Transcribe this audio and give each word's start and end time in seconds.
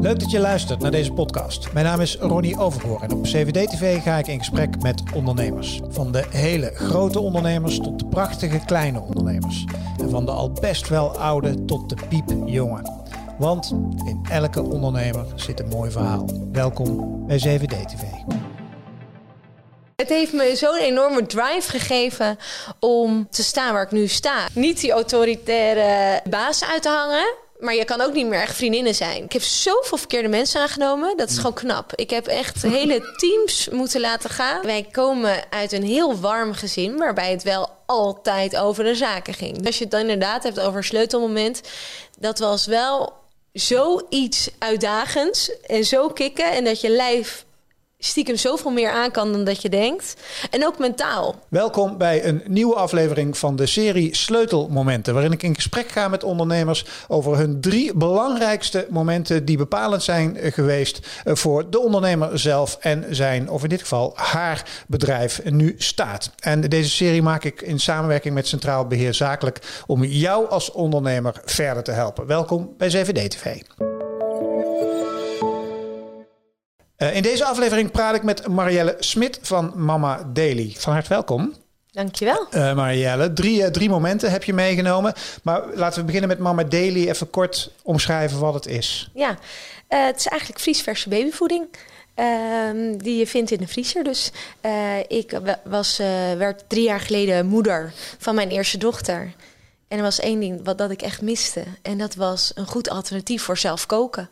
Leuk 0.00 0.20
dat 0.20 0.30
je 0.30 0.38
luistert 0.38 0.80
naar 0.80 0.90
deze 0.90 1.12
podcast. 1.12 1.72
Mijn 1.72 1.84
naam 1.84 2.00
is 2.00 2.16
Ronnie 2.16 2.58
Overgoor 2.58 3.02
en 3.02 3.12
op 3.12 3.22
CVD-TV 3.22 4.02
ga 4.02 4.18
ik 4.18 4.26
in 4.26 4.38
gesprek 4.38 4.82
met 4.82 5.02
ondernemers. 5.14 5.80
Van 5.88 6.12
de 6.12 6.24
hele 6.30 6.70
grote 6.74 7.20
ondernemers 7.20 7.78
tot 7.78 7.98
de 7.98 8.06
prachtige 8.06 8.60
kleine 8.66 9.00
ondernemers. 9.00 9.64
En 10.00 10.10
van 10.10 10.24
de 10.24 10.30
al 10.30 10.52
best 10.52 10.88
wel 10.88 11.18
oude 11.18 11.64
tot 11.64 11.88
de 11.88 11.96
piepjonge. 12.08 12.82
Want 13.38 13.70
in 14.04 14.26
elke 14.30 14.62
ondernemer 14.62 15.26
zit 15.34 15.60
een 15.60 15.68
mooi 15.68 15.90
verhaal. 15.90 16.28
Welkom 16.52 17.26
bij 17.26 17.36
CVD-TV. 17.36 18.02
Het 19.96 20.08
heeft 20.08 20.32
me 20.32 20.56
zo'n 20.56 20.78
enorme 20.78 21.26
drive 21.26 21.70
gegeven 21.70 22.36
om 22.80 23.28
te 23.30 23.42
staan 23.42 23.72
waar 23.72 23.82
ik 23.82 23.90
nu 23.90 24.06
sta. 24.06 24.46
Niet 24.52 24.80
die 24.80 24.92
autoritaire 24.92 26.20
baas 26.30 26.64
uit 26.64 26.82
te 26.82 26.88
hangen. 26.88 27.47
Maar 27.58 27.74
je 27.74 27.84
kan 27.84 28.00
ook 28.00 28.12
niet 28.12 28.26
meer 28.26 28.40
echt 28.40 28.56
vriendinnen 28.56 28.94
zijn. 28.94 29.24
Ik 29.24 29.32
heb 29.32 29.42
zoveel 29.42 29.98
verkeerde 29.98 30.28
mensen 30.28 30.60
aangenomen. 30.60 31.16
Dat 31.16 31.30
is 31.30 31.36
gewoon 31.36 31.54
knap. 31.54 31.92
Ik 31.94 32.10
heb 32.10 32.26
echt 32.26 32.62
hele 32.62 33.00
teams 33.16 33.68
moeten 33.68 34.00
laten 34.00 34.30
gaan. 34.30 34.62
Wij 34.62 34.88
komen 34.92 35.44
uit 35.50 35.72
een 35.72 35.82
heel 35.82 36.18
warm 36.18 36.52
gezin. 36.52 36.96
Waarbij 36.96 37.30
het 37.30 37.42
wel 37.42 37.68
altijd 37.86 38.56
over 38.56 38.84
de 38.84 38.94
zaken 38.94 39.34
ging. 39.34 39.66
Als 39.66 39.76
je 39.76 39.82
het 39.82 39.92
dan 39.92 40.00
inderdaad 40.00 40.42
hebt 40.42 40.60
over 40.60 40.76
een 40.76 40.84
sleutelmoment. 40.84 41.60
Dat 42.18 42.38
was 42.38 42.66
wel 42.66 43.12
zoiets 43.52 44.50
uitdagends. 44.58 45.60
En 45.60 45.84
zo 45.84 46.08
kicken. 46.08 46.52
En 46.52 46.64
dat 46.64 46.80
je 46.80 46.88
lijf 46.88 47.44
stiekem 47.98 48.36
zoveel 48.36 48.70
meer 48.70 48.90
aan 48.90 49.10
kan 49.10 49.32
dan 49.32 49.44
dat 49.44 49.62
je 49.62 49.68
denkt. 49.68 50.16
En 50.50 50.66
ook 50.66 50.78
mentaal. 50.78 51.36
Welkom 51.48 51.98
bij 51.98 52.24
een 52.24 52.42
nieuwe 52.46 52.74
aflevering 52.74 53.38
van 53.38 53.56
de 53.56 53.66
serie 53.66 54.16
Sleutelmomenten. 54.16 55.12
Waarin 55.14 55.32
ik 55.32 55.42
in 55.42 55.54
gesprek 55.54 55.88
ga 55.88 56.08
met 56.08 56.24
ondernemers 56.24 56.84
over 57.08 57.36
hun 57.36 57.60
drie 57.60 57.94
belangrijkste 57.94 58.86
momenten 58.90 59.44
die 59.44 59.56
bepalend 59.56 60.02
zijn 60.02 60.36
geweest 60.40 61.06
eh, 61.24 61.34
voor 61.34 61.70
de 61.70 61.78
ondernemer 61.78 62.38
zelf 62.38 62.76
en 62.80 63.04
zijn, 63.10 63.50
of 63.50 63.62
in 63.62 63.68
dit 63.68 63.80
geval 63.80 64.12
haar 64.14 64.84
bedrijf, 64.86 65.40
nu 65.44 65.74
staat. 65.78 66.30
En 66.38 66.60
deze 66.60 66.90
serie 66.90 67.22
maak 67.22 67.44
ik 67.44 67.62
in 67.62 67.78
samenwerking 67.78 68.34
met 68.34 68.46
Centraal 68.46 68.86
Beheer 68.86 69.14
Zakelijk 69.14 69.82
om 69.86 70.04
jou 70.04 70.48
als 70.48 70.70
ondernemer 70.70 71.40
verder 71.44 71.82
te 71.82 71.92
helpen. 71.92 72.26
Welkom 72.26 72.74
bij 72.76 72.88
CVD 72.88 73.30
TV. 73.30 73.60
Uh, 76.98 77.16
in 77.16 77.22
deze 77.22 77.44
aflevering 77.44 77.90
praat 77.90 78.14
ik 78.14 78.22
met 78.22 78.48
Marielle 78.48 78.96
Smit 78.98 79.38
van 79.42 79.72
Mama 79.74 80.30
Daily. 80.32 80.74
Van 80.76 80.92
harte 80.92 81.08
welkom. 81.08 81.54
Dankjewel. 81.90 82.46
Uh, 82.50 82.74
Marielle, 82.74 83.32
drie, 83.32 83.60
uh, 83.60 83.66
drie 83.66 83.88
momenten 83.88 84.30
heb 84.30 84.44
je 84.44 84.52
meegenomen. 84.52 85.14
Maar 85.42 85.62
laten 85.74 86.00
we 86.00 86.04
beginnen 86.04 86.28
met 86.28 86.38
Mama 86.38 86.64
Daily. 86.64 87.08
Even 87.08 87.30
kort 87.30 87.70
omschrijven 87.82 88.38
wat 88.38 88.54
het 88.54 88.66
is. 88.66 89.10
Ja, 89.14 89.38
het 89.88 90.16
is 90.16 90.26
eigenlijk 90.26 90.60
vriesverse 90.60 91.08
babyvoeding. 91.08 91.66
Ehm, 92.14 92.96
die 92.96 93.18
je 93.18 93.26
vindt 93.26 93.50
in 93.50 93.58
de 93.58 93.68
vriezer. 93.68 94.04
Dus 94.04 94.32
ik 95.08 95.40
was, 95.64 95.96
werd 96.38 96.64
drie 96.68 96.84
jaar 96.84 97.00
geleden 97.00 97.46
moeder 97.46 97.92
van 98.18 98.34
mijn 98.34 98.48
eerste 98.48 98.78
dochter. 98.78 99.32
En 99.88 99.96
er 99.96 100.04
was 100.04 100.20
één 100.20 100.40
ding 100.40 100.64
wat 100.64 100.78
dat 100.78 100.90
ik 100.90 101.02
echt 101.02 101.22
miste. 101.22 101.62
En 101.82 101.98
dat 101.98 102.14
was 102.14 102.52
een 102.54 102.66
goed 102.66 102.90
alternatief 102.90 103.42
voor 103.42 103.58
zelf 103.58 103.86
koken. 103.86 104.28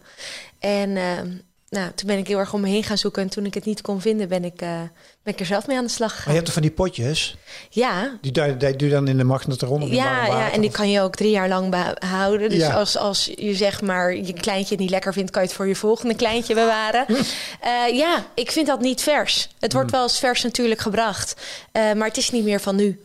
En 0.59 0.97
ehm, 0.97 1.28
nou, 1.69 1.91
toen 1.95 2.06
ben 2.06 2.19
ik 2.19 2.27
heel 2.27 2.39
erg 2.39 2.53
om 2.53 2.61
me 2.61 2.69
heen 2.69 2.84
gaan 2.84 2.98
zoeken. 2.98 3.22
En 3.22 3.28
toen 3.28 3.47
ik 3.47 3.55
het 3.55 3.64
niet 3.64 3.81
kon 3.81 4.00
vinden, 4.00 4.28
ben 4.28 4.45
ik, 4.45 4.62
uh, 4.62 4.81
ben 5.22 5.33
ik 5.33 5.41
er 5.41 5.47
zelf 5.47 5.67
mee 5.67 5.77
aan 5.77 5.84
de 5.84 5.91
slag 5.91 6.11
gegaan. 6.11 6.25
Maar 6.25 6.33
je 6.33 6.39
hebt 6.39 6.48
er 6.48 6.55
van 6.55 6.62
die 6.62 6.70
potjes? 6.70 7.36
Ja. 7.70 8.19
Die 8.20 8.33
je 8.77 8.89
dan 8.89 9.09
in 9.09 9.17
de 9.17 9.25
magnetron? 9.25 9.89
Ja, 9.89 10.27
ja, 10.27 10.53
en 10.53 10.61
die 10.61 10.70
kan 10.70 10.91
je 10.91 11.00
ook 11.00 11.17
drie 11.17 11.31
jaar 11.31 11.48
lang 11.48 11.70
behouden. 11.70 12.48
Dus 12.50 12.59
ja. 12.59 12.75
als, 12.75 12.97
als 12.97 13.31
je 13.37 13.55
zeg 13.55 13.81
maar 13.83 14.14
je 14.14 14.33
kleintje 14.33 14.77
niet 14.77 14.91
lekker 14.91 15.12
vindt... 15.12 15.31
kan 15.31 15.42
je 15.42 15.48
het 15.48 15.56
voor 15.56 15.67
je 15.67 15.77
volgende 15.77 16.14
kleintje 16.14 16.55
bewaren. 16.55 17.05
uh, 17.09 17.97
ja, 17.97 18.27
ik 18.34 18.50
vind 18.50 18.67
dat 18.67 18.81
niet 18.81 19.03
vers. 19.03 19.48
Het 19.59 19.72
wordt 19.72 19.91
mm. 19.91 19.94
wel 19.94 20.03
eens 20.03 20.19
vers 20.19 20.42
natuurlijk 20.42 20.81
gebracht. 20.81 21.34
Uh, 21.72 21.92
maar 21.92 22.09
het 22.09 22.17
is 22.17 22.31
niet 22.31 22.44
meer 22.44 22.61
van 22.61 22.77
nu. 22.77 23.00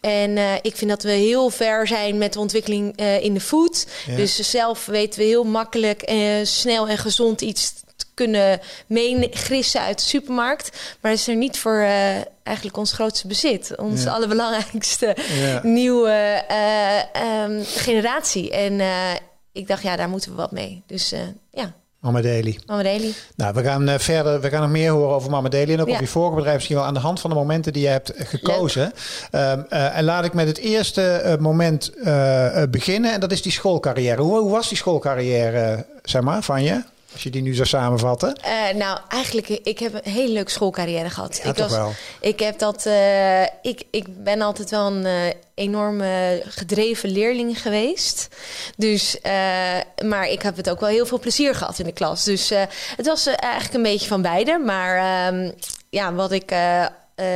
En 0.00 0.30
uh, 0.30 0.54
ik 0.62 0.76
vind 0.76 0.90
dat 0.90 1.02
we 1.02 1.10
heel 1.10 1.50
ver 1.50 1.86
zijn 1.86 2.18
met 2.18 2.32
de 2.32 2.38
ontwikkeling 2.38 3.00
uh, 3.00 3.22
in 3.22 3.34
de 3.34 3.40
food. 3.40 3.86
Ja. 4.06 4.16
Dus 4.16 4.50
zelf 4.50 4.86
weten 4.86 5.20
we 5.20 5.26
heel 5.26 5.44
makkelijk, 5.44 6.10
uh, 6.10 6.44
snel 6.44 6.88
en 6.88 6.98
gezond 6.98 7.40
iets 7.40 7.72
kunnen 8.14 8.60
meegrissen 8.86 9.80
uit 9.80 9.98
de 9.98 10.04
supermarkt. 10.04 10.96
Maar 11.00 11.12
is 11.12 11.28
er 11.28 11.36
niet 11.36 11.58
voor 11.58 11.76
uh, 11.76 12.14
eigenlijk 12.42 12.76
ons 12.76 12.92
grootste 12.92 13.26
bezit. 13.26 13.76
Ons 13.76 14.06
allerbelangrijkste 14.06 15.16
nieuwe 15.62 16.44
uh, 16.50 17.42
um, 17.42 17.64
generatie. 17.64 18.50
En 18.50 18.72
uh, 18.72 19.12
ik 19.52 19.68
dacht, 19.68 19.82
ja, 19.82 19.96
daar 19.96 20.08
moeten 20.08 20.30
we 20.30 20.36
wat 20.36 20.52
mee. 20.52 20.82
Dus 20.86 21.14
ja. 21.50 21.72
Mama 22.00 22.20
Daily. 22.20 22.58
Mama 22.66 22.82
Daily. 22.82 23.12
Nou, 23.36 23.54
we 23.54 23.62
gaan 23.62 23.88
uh, 23.88 23.98
verder. 23.98 24.40
We 24.40 24.48
gaan 24.48 24.60
nog 24.60 24.70
meer 24.70 24.90
horen 24.90 25.14
over 25.14 25.30
Mama 25.30 25.48
Daily 25.48 25.72
en 25.72 25.80
ook 25.80 25.86
ja. 25.86 25.92
over 25.92 26.04
je 26.04 26.10
vorige 26.10 26.34
bedrijf. 26.34 26.54
Misschien 26.54 26.76
wel 26.76 26.84
aan 26.84 26.94
de 26.94 27.00
hand 27.00 27.20
van 27.20 27.30
de 27.30 27.36
momenten 27.36 27.72
die 27.72 27.82
je 27.82 27.88
hebt 27.88 28.12
gekozen. 28.16 28.82
Um, 28.82 29.66
uh, 29.70 29.96
en 29.96 30.04
laat 30.04 30.24
ik 30.24 30.32
met 30.32 30.46
het 30.46 30.58
eerste 30.58 31.22
uh, 31.24 31.36
moment 31.36 31.92
beginnen. 32.70 33.12
En 33.12 33.20
dat 33.20 33.32
is 33.32 33.42
die 33.42 33.52
schoolcarrière. 33.52 34.22
Hoe, 34.22 34.38
hoe 34.38 34.50
was 34.50 34.68
die 34.68 34.76
schoolcarrière, 34.76 35.86
zeg 36.02 36.22
maar, 36.22 36.42
van 36.42 36.62
je? 36.62 36.82
Als 37.14 37.22
je 37.22 37.30
die 37.30 37.42
nu 37.42 37.54
zou 37.54 37.68
samenvatten? 37.68 38.38
Uh, 38.44 38.78
nou, 38.78 38.98
eigenlijk, 39.08 39.48
ik 39.48 39.78
heb 39.78 39.94
een 39.94 40.12
hele 40.12 40.32
leuke 40.32 40.50
schoolcarrière 40.50 41.10
gehad. 41.10 41.40
Ja, 41.42 41.48
ik, 41.50 41.54
toch 41.54 41.68
was, 41.68 41.76
wel. 41.76 41.92
ik 42.20 42.40
heb 42.40 42.58
dat. 42.58 42.86
Uh, 42.86 43.42
ik, 43.42 43.82
ik 43.90 44.22
ben 44.24 44.40
altijd 44.40 44.70
wel 44.70 44.86
een 44.86 45.04
uh, 45.04 45.32
enorme 45.54 46.42
gedreven 46.44 47.10
leerling 47.10 47.62
geweest. 47.62 48.28
Dus, 48.76 49.18
maar 50.04 50.28
ik 50.28 50.42
heb 50.42 50.56
het 50.56 50.70
ook 50.70 50.80
wel 50.80 50.88
heel 50.88 51.06
veel 51.06 51.18
plezier 51.18 51.54
gehad 51.54 51.78
in 51.78 51.84
de 51.84 51.92
klas. 51.92 52.24
Dus 52.24 52.48
het 52.96 53.06
was 53.06 53.26
eigenlijk 53.26 53.74
een 53.74 53.82
beetje 53.82 54.08
van 54.08 54.22
beide. 54.22 54.58
Maar 54.58 54.96
ehm, 54.96 55.50
ja, 55.90 56.14
wat 56.14 56.32
ik 56.32 56.52
uh, 57.16 57.26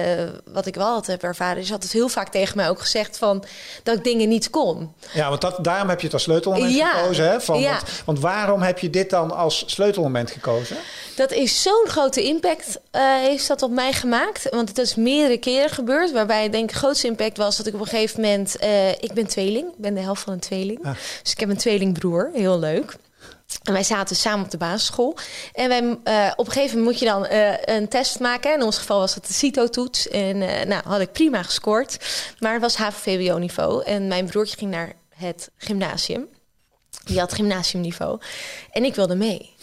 wat 0.44 0.66
ik 0.66 0.74
wel 0.74 0.86
altijd 0.86 1.06
heb 1.06 1.30
ervaren, 1.30 1.62
is 1.62 1.72
altijd 1.72 1.92
heel 1.92 2.08
vaak 2.08 2.28
tegen 2.28 2.56
mij 2.56 2.68
ook 2.68 2.80
gezegd 2.80 3.18
van 3.18 3.44
dat 3.82 3.96
ik 3.96 4.04
dingen 4.04 4.28
niet 4.28 4.50
kon. 4.50 4.92
Ja, 5.12 5.28
want 5.28 5.40
dat, 5.40 5.64
daarom 5.64 5.88
heb 5.88 5.98
je 5.98 6.04
het 6.04 6.14
als 6.14 6.22
sleutelmoment 6.22 6.74
ja, 6.74 6.90
gekozen. 6.90 7.30
Hè? 7.30 7.40
Van, 7.40 7.60
ja. 7.60 7.70
want, 7.70 8.02
want, 8.04 8.18
waarom 8.20 8.62
heb 8.62 8.78
je 8.78 8.90
dit 8.90 9.10
dan 9.10 9.30
als 9.30 9.62
sleutelmoment 9.66 10.30
gekozen? 10.30 10.76
Dat 11.16 11.32
is 11.32 11.62
zo'n 11.62 11.84
grote 11.86 12.22
impact 12.22 12.80
uh, 12.92 13.02
heeft 13.02 13.48
dat 13.48 13.62
op 13.62 13.70
mij 13.70 13.92
gemaakt. 13.92 14.48
Want 14.50 14.68
het 14.68 14.78
is 14.78 14.94
meerdere 14.94 15.38
keren 15.38 15.70
gebeurd. 15.70 16.12
Waarbij 16.12 16.44
ik 16.44 16.52
denk 16.52 16.68
de 16.68 16.74
grootste 16.74 17.06
impact 17.06 17.36
was 17.36 17.56
dat 17.56 17.66
ik 17.66 17.74
op 17.74 17.80
een 17.80 17.86
gegeven 17.86 18.20
moment... 18.20 18.56
Uh, 18.62 18.90
ik 18.90 19.12
ben 19.12 19.26
tweeling, 19.26 19.68
ik 19.68 19.78
ben 19.78 19.94
de 19.94 20.00
helft 20.00 20.22
van 20.22 20.32
een 20.32 20.40
tweeling. 20.40 20.84
Ah. 20.84 20.94
Dus 21.22 21.32
ik 21.32 21.40
heb 21.40 21.48
een 21.48 21.56
tweelingbroer, 21.56 22.30
heel 22.34 22.58
leuk. 22.58 22.96
En 23.62 23.72
wij 23.72 23.82
zaten 23.82 24.16
samen 24.16 24.44
op 24.44 24.50
de 24.50 24.56
basisschool. 24.56 25.16
En 25.52 25.68
wij, 25.68 25.82
uh, 25.82 26.32
op 26.36 26.46
een 26.46 26.52
gegeven 26.52 26.78
moment 26.78 26.84
moet 26.84 26.98
je 26.98 27.04
dan 27.04 27.26
uh, 27.26 27.52
een 27.64 27.88
test 27.88 28.20
maken. 28.20 28.54
In 28.54 28.62
ons 28.62 28.78
geval 28.78 28.98
was 28.98 29.14
het 29.14 29.26
de 29.26 29.32
CITO-toets. 29.32 30.08
En 30.08 30.36
uh, 30.36 30.62
nou, 30.62 30.82
had 30.84 31.00
ik 31.00 31.12
prima 31.12 31.42
gescoord. 31.42 31.98
Maar 32.38 32.52
het 32.52 32.60
was 32.60 32.76
HAVO-VWO-niveau. 32.76 33.84
En 33.84 34.08
mijn 34.08 34.26
broertje 34.26 34.56
ging 34.56 34.70
naar 34.70 34.92
het 35.14 35.50
gymnasium. 35.56 36.28
Die 37.04 37.18
had 37.18 37.34
gymnasiumniveau. 37.34 38.20
En 38.70 38.84
ik 38.84 38.94
wilde 38.94 39.14
mee. 39.14 39.54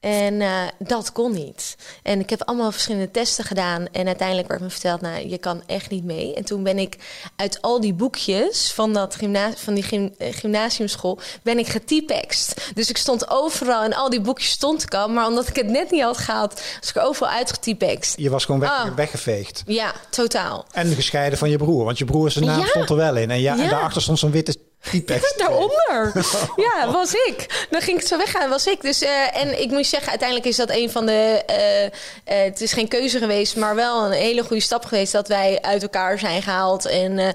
En 0.00 0.34
uh, 0.34 0.62
dat 0.78 1.12
kon 1.12 1.32
niet. 1.32 1.76
En 2.02 2.20
ik 2.20 2.30
heb 2.30 2.42
allemaal 2.42 2.72
verschillende 2.72 3.10
testen 3.10 3.44
gedaan. 3.44 3.86
En 3.92 4.06
uiteindelijk 4.06 4.48
werd 4.48 4.60
me 4.60 4.70
verteld, 4.70 5.00
nou, 5.00 5.28
je 5.28 5.38
kan 5.38 5.62
echt 5.66 5.90
niet 5.90 6.04
mee. 6.04 6.34
En 6.34 6.44
toen 6.44 6.62
ben 6.62 6.78
ik 6.78 6.96
uit 7.36 7.62
al 7.62 7.80
die 7.80 7.94
boekjes 7.94 8.72
van, 8.72 8.92
dat 8.92 9.14
gymna 9.14 9.52
van 9.56 9.74
die 9.74 9.82
gym 9.82 10.14
gymnasiumschool... 10.18 11.18
ben 11.42 11.58
ik 11.58 11.66
getypext. 11.66 12.70
Dus 12.74 12.90
ik 12.90 12.96
stond 12.96 13.30
overal 13.30 13.82
en 13.82 13.94
al 13.94 14.10
die 14.10 14.20
boekjes 14.20 14.50
stond 14.50 14.82
ik 14.82 14.94
al. 14.94 15.08
Maar 15.08 15.26
omdat 15.26 15.48
ik 15.48 15.56
het 15.56 15.68
net 15.68 15.90
niet 15.90 16.02
had 16.02 16.18
gehaald, 16.18 16.62
was 16.80 16.90
ik 16.90 16.98
overal 16.98 17.32
uitgetypext. 17.32 18.18
Je 18.18 18.30
was 18.30 18.44
gewoon 18.44 18.60
weg, 18.60 18.70
oh. 18.70 18.94
weggeveegd. 18.94 19.62
Ja, 19.66 19.92
totaal. 20.10 20.64
En 20.72 20.94
gescheiden 20.94 21.38
van 21.38 21.50
je 21.50 21.56
broer. 21.56 21.84
Want 21.84 21.98
je 21.98 22.04
broer 22.04 22.30
zijn 22.30 22.44
naam 22.44 22.60
ja. 22.60 22.66
stond 22.66 22.90
er 22.90 22.96
wel 22.96 23.16
in. 23.16 23.30
En, 23.30 23.40
ja, 23.40 23.54
ja. 23.54 23.62
en 23.62 23.70
daarachter 23.70 24.02
stond 24.02 24.18
zo'n 24.18 24.30
witte 24.30 24.56
Typex. 24.80 25.36
Daaronder. 25.36 26.12
Ja, 26.56 26.92
was 26.92 27.12
ik. 27.12 27.66
Dan 27.70 27.80
ging 27.80 28.00
ik 28.00 28.06
zo 28.06 28.16
weggaan, 28.16 28.50
was 28.50 28.66
ik. 28.66 28.80
Dus, 28.80 29.02
uh, 29.02 29.36
en 29.36 29.60
ik 29.60 29.70
moet 29.70 29.86
zeggen, 29.86 30.08
uiteindelijk 30.08 30.48
is 30.48 30.56
dat 30.56 30.70
een 30.70 30.90
van 30.90 31.06
de... 31.06 31.42
Uh, 31.50 31.84
uh, 31.84 32.44
het 32.44 32.60
is 32.60 32.72
geen 32.72 32.88
keuze 32.88 33.18
geweest, 33.18 33.56
maar 33.56 33.74
wel 33.74 34.04
een 34.04 34.12
hele 34.12 34.42
goede 34.42 34.62
stap 34.62 34.84
geweest... 34.84 35.12
dat 35.12 35.28
wij 35.28 35.58
uit 35.62 35.82
elkaar 35.82 36.18
zijn 36.18 36.42
gehaald 36.42 36.86
en 36.86 37.34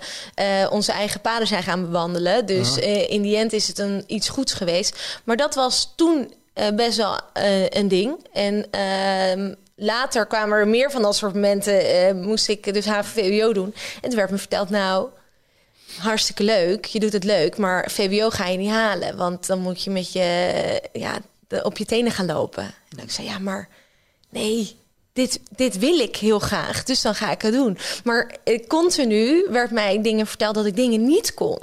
onze 0.70 0.92
eigen 0.92 1.22
paden 1.22 1.48
zijn 1.48 1.64
gaan 1.64 1.86
bewandelen. 1.86 2.46
Dus 2.46 2.78
in 3.08 3.22
die 3.22 3.38
end 3.38 3.54
is 3.54 3.68
het 3.68 3.80
een, 3.80 4.04
iets 4.08 4.30
goeds 4.30 4.54
geweest. 4.54 5.20
Maar 5.24 5.38
dat 5.38 5.56
was 5.56 5.94
toen 5.96 6.34
best 6.74 6.98
wel 6.98 7.20
een 7.70 7.88
ding. 7.88 8.28
En 8.34 8.68
ehm, 8.72 9.54
later 9.76 10.26
kwamen 10.26 10.58
er 10.58 10.68
meer 10.68 10.92
van 10.92 11.02
dat 11.02 11.16
soort 11.16 11.34
momenten. 11.34 12.22
moest 12.22 12.48
ik 12.48 12.74
dus 12.74 12.86
HVVO 12.86 13.54
doen. 13.54 13.76
En 14.02 14.10
toen 14.10 14.20
werd 14.20 14.32
me 14.32 14.38
verteld, 14.38 14.70
nou 14.70 15.10
hartstikke 15.98 16.44
leuk. 16.44 16.86
Je 16.86 17.00
doet 17.00 17.14
het 17.14 17.24
leuk, 17.24 17.58
maar 17.58 17.92
VWO 17.92 18.30
ga 18.30 18.48
je 18.48 18.58
niet 18.58 18.70
halen. 18.72 19.18
Want 19.18 19.48
dan 19.48 19.60
moet 19.60 19.84
je 19.84 19.90
met 19.90 20.12
je 20.14 20.82
ja, 20.94 21.18
de, 21.48 21.64
op 21.64 21.78
je 21.78 21.86
tenen 21.86 22.12
gaan 22.12 22.26
lopen. 22.26 22.64
En 22.98 23.04
ik 23.04 23.12
zei, 23.12 23.28
ja, 23.28 23.40
maar 23.40 23.68
nee, 24.30 24.76
dit, 25.14 25.40
dit 25.56 25.80
wil 25.80 26.00
ik 26.00 26.16
heel 26.16 26.40
graag. 26.40 26.84
Dus 26.84 27.02
dan 27.02 27.16
ga 27.16 27.32
ik 27.32 27.42
het 27.42 27.54
doen. 27.54 27.78
Maar 28.04 28.36
continu 28.68 29.46
werd 29.50 29.72
mij 29.72 30.02
dingen 30.02 30.28
verteld 30.28 30.56
dat 30.56 30.66
ik 30.66 30.76
dingen 30.76 31.06
niet 31.06 31.34
kon. 31.34 31.60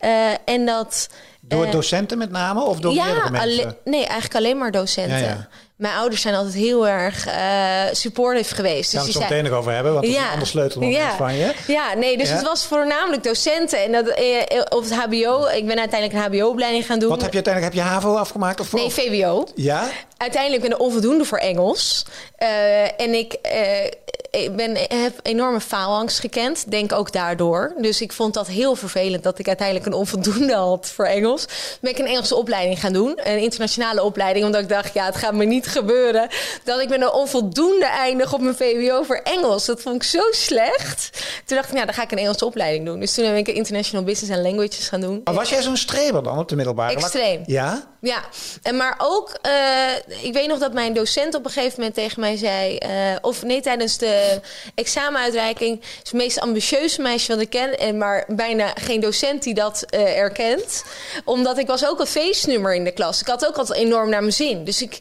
Ja. 0.00 0.30
Uh, 0.30 0.36
en 0.54 0.66
dat 0.66 1.08
Door 1.40 1.64
Eh, 1.64 1.72
docenten 1.72 2.18
met 2.18 2.30
name 2.30 2.62
of 2.62 2.80
door 2.80 2.92
alle- 3.40 3.76
nee, 3.84 4.04
eigenlijk 4.04 4.34
alleen 4.34 4.58
maar 4.58 4.70
docenten. 4.70 5.18
Ja, 5.18 5.24
ja. 5.24 5.48
Mijn 5.76 5.94
ouders 5.96 6.22
zijn 6.22 6.34
altijd 6.34 6.54
heel 6.54 6.88
erg 6.88 7.26
eh 7.26 7.82
supportive 7.92 8.54
geweest. 8.54 8.92
Daar 8.92 9.00
gaan 9.02 9.12
we 9.12 9.18
het 9.18 9.28
zo 9.28 9.34
meteen 9.34 9.50
nog 9.50 9.58
over 9.60 9.72
hebben, 9.72 9.92
want 9.92 10.04
dat 10.04 10.14
is 10.14 10.20
Ja. 10.20 10.26
een 10.26 10.32
ander 10.32 10.46
sleutelmoment 10.48 10.98
Ja. 10.98 11.16
van 11.16 11.34
je. 11.34 11.52
Ja, 11.66 11.94
nee, 11.94 12.18
dus 12.18 12.28
Ja? 12.28 12.34
het 12.34 12.44
was 12.44 12.64
voornamelijk 12.64 13.22
docenten. 13.24 13.82
En 13.82 13.92
dat, 13.92 14.08
eh, 14.08 14.60
op 14.68 14.82
het 14.82 14.92
HBO, 14.92 15.46
ik 15.46 15.66
ben 15.66 15.78
uiteindelijk 15.78 16.12
een 16.12 16.32
HBO-opleiding 16.32 16.86
gaan 16.86 16.98
doen. 16.98 17.08
Wat 17.08 17.20
heb 17.22 17.30
je 17.32 17.34
uiteindelijk, 17.44 17.74
heb 17.74 17.84
je 17.84 17.90
HAVO 17.90 18.14
afgemaakt? 18.14 18.60
Of 18.60 18.72
Nee, 18.72 18.90
VWO. 18.90 19.46
Ja? 19.54 19.88
Uiteindelijk 20.16 20.62
ben 20.62 20.70
ik 20.70 20.80
onvoldoende 20.80 21.24
voor 21.24 21.38
Engels. 21.38 22.04
Eh, 22.36 23.00
en 23.00 23.14
ik, 23.14 23.32
eh, 23.32 23.84
ik 24.30 24.56
ben, 24.56 24.76
heb 24.76 25.12
enorme 25.22 25.60
faalangst 25.60 26.18
gekend. 26.20 26.70
Denk 26.70 26.92
ook 26.92 27.12
daardoor. 27.12 27.74
Dus 27.78 28.00
ik 28.00 28.12
vond 28.12 28.34
dat 28.34 28.46
heel 28.46 28.74
vervelend 28.74 29.22
dat 29.22 29.38
ik 29.38 29.46
uiteindelijk 29.46 29.86
een 29.86 29.92
onvoldoende 29.92 30.54
had 30.54 30.90
voor 30.94 31.04
Engels. 31.06 31.44
Ben 31.80 31.90
ik 31.90 31.98
een 31.98 32.06
Engelse 32.06 32.34
opleiding 32.36 32.80
gaan 32.80 32.92
doen. 32.92 33.20
Een 33.24 33.38
internationale 33.38 34.02
opleiding. 34.02 34.44
Omdat 34.44 34.60
ik 34.60 34.68
dacht, 34.68 34.94
ja, 34.94 35.04
het 35.06 35.16
gaat 35.16 35.34
me 35.34 35.44
niet 35.44 35.63
gebeuren. 35.66 36.28
Dat 36.64 36.80
ik 36.80 36.88
met 36.88 37.00
een 37.00 37.12
onvoldoende 37.12 37.86
eindig 37.86 38.32
op 38.32 38.40
mijn 38.40 38.56
VWO 38.56 39.02
voor 39.02 39.20
Engels. 39.24 39.64
Dat 39.64 39.80
vond 39.80 39.94
ik 39.96 40.02
zo 40.02 40.22
slecht. 40.30 41.10
Toen 41.44 41.56
dacht 41.56 41.68
ik, 41.68 41.74
nou, 41.74 41.86
dan 41.86 41.94
ga 41.94 42.02
ik 42.02 42.12
een 42.12 42.18
Engelse 42.18 42.46
opleiding 42.46 42.86
doen. 42.86 43.00
Dus 43.00 43.14
toen 43.14 43.24
heb 43.24 43.36
ik 43.36 43.48
International 43.48 44.04
Business 44.04 44.32
and 44.36 44.46
Languages 44.46 44.88
gaan 44.88 45.00
doen. 45.00 45.20
Maar 45.24 45.34
was 45.34 45.50
jij 45.50 45.62
zo'n 45.62 45.76
streber 45.76 46.22
dan 46.22 46.38
op 46.38 46.48
de 46.48 46.56
middelbare? 46.56 46.94
Extreem. 46.94 47.42
Ja? 47.46 47.92
Ja, 48.04 48.22
en 48.62 48.76
maar 48.76 48.94
ook, 48.98 49.38
eh, 49.42 50.22
ik 50.22 50.32
weet 50.32 50.46
nog 50.46 50.58
dat 50.58 50.72
mijn 50.72 50.92
docent 50.92 51.34
op 51.34 51.44
een 51.44 51.50
gegeven 51.50 51.74
moment 51.76 51.94
tegen 51.94 52.20
mij 52.20 52.36
zei, 52.36 52.76
eh, 52.76 52.90
of 53.20 53.42
nee, 53.42 53.60
tijdens 53.60 53.98
de 53.98 54.40
examenuitreiking, 54.74 55.80
is 55.80 55.86
het 56.02 56.12
meest 56.12 56.40
ambitieuze 56.40 57.02
meisje 57.02 57.32
wat 57.32 57.40
ik 57.40 57.50
ken, 57.50 57.78
en 57.78 57.98
maar 57.98 58.24
bijna 58.28 58.72
geen 58.74 59.00
docent 59.00 59.42
die 59.42 59.54
dat 59.54 59.82
eh, 59.82 60.18
erkent, 60.18 60.84
omdat 61.24 61.58
ik 61.58 61.66
was 61.66 61.86
ook 61.86 62.00
een 62.00 62.06
feestnummer 62.06 62.74
in 62.74 62.84
de 62.84 62.92
klas. 62.92 63.20
Ik 63.20 63.26
had 63.26 63.46
ook 63.46 63.56
altijd 63.56 63.78
enorm 63.78 64.08
naar 64.08 64.20
mijn 64.20 64.32
zin, 64.32 64.64
dus 64.64 64.82
ik, 64.82 64.98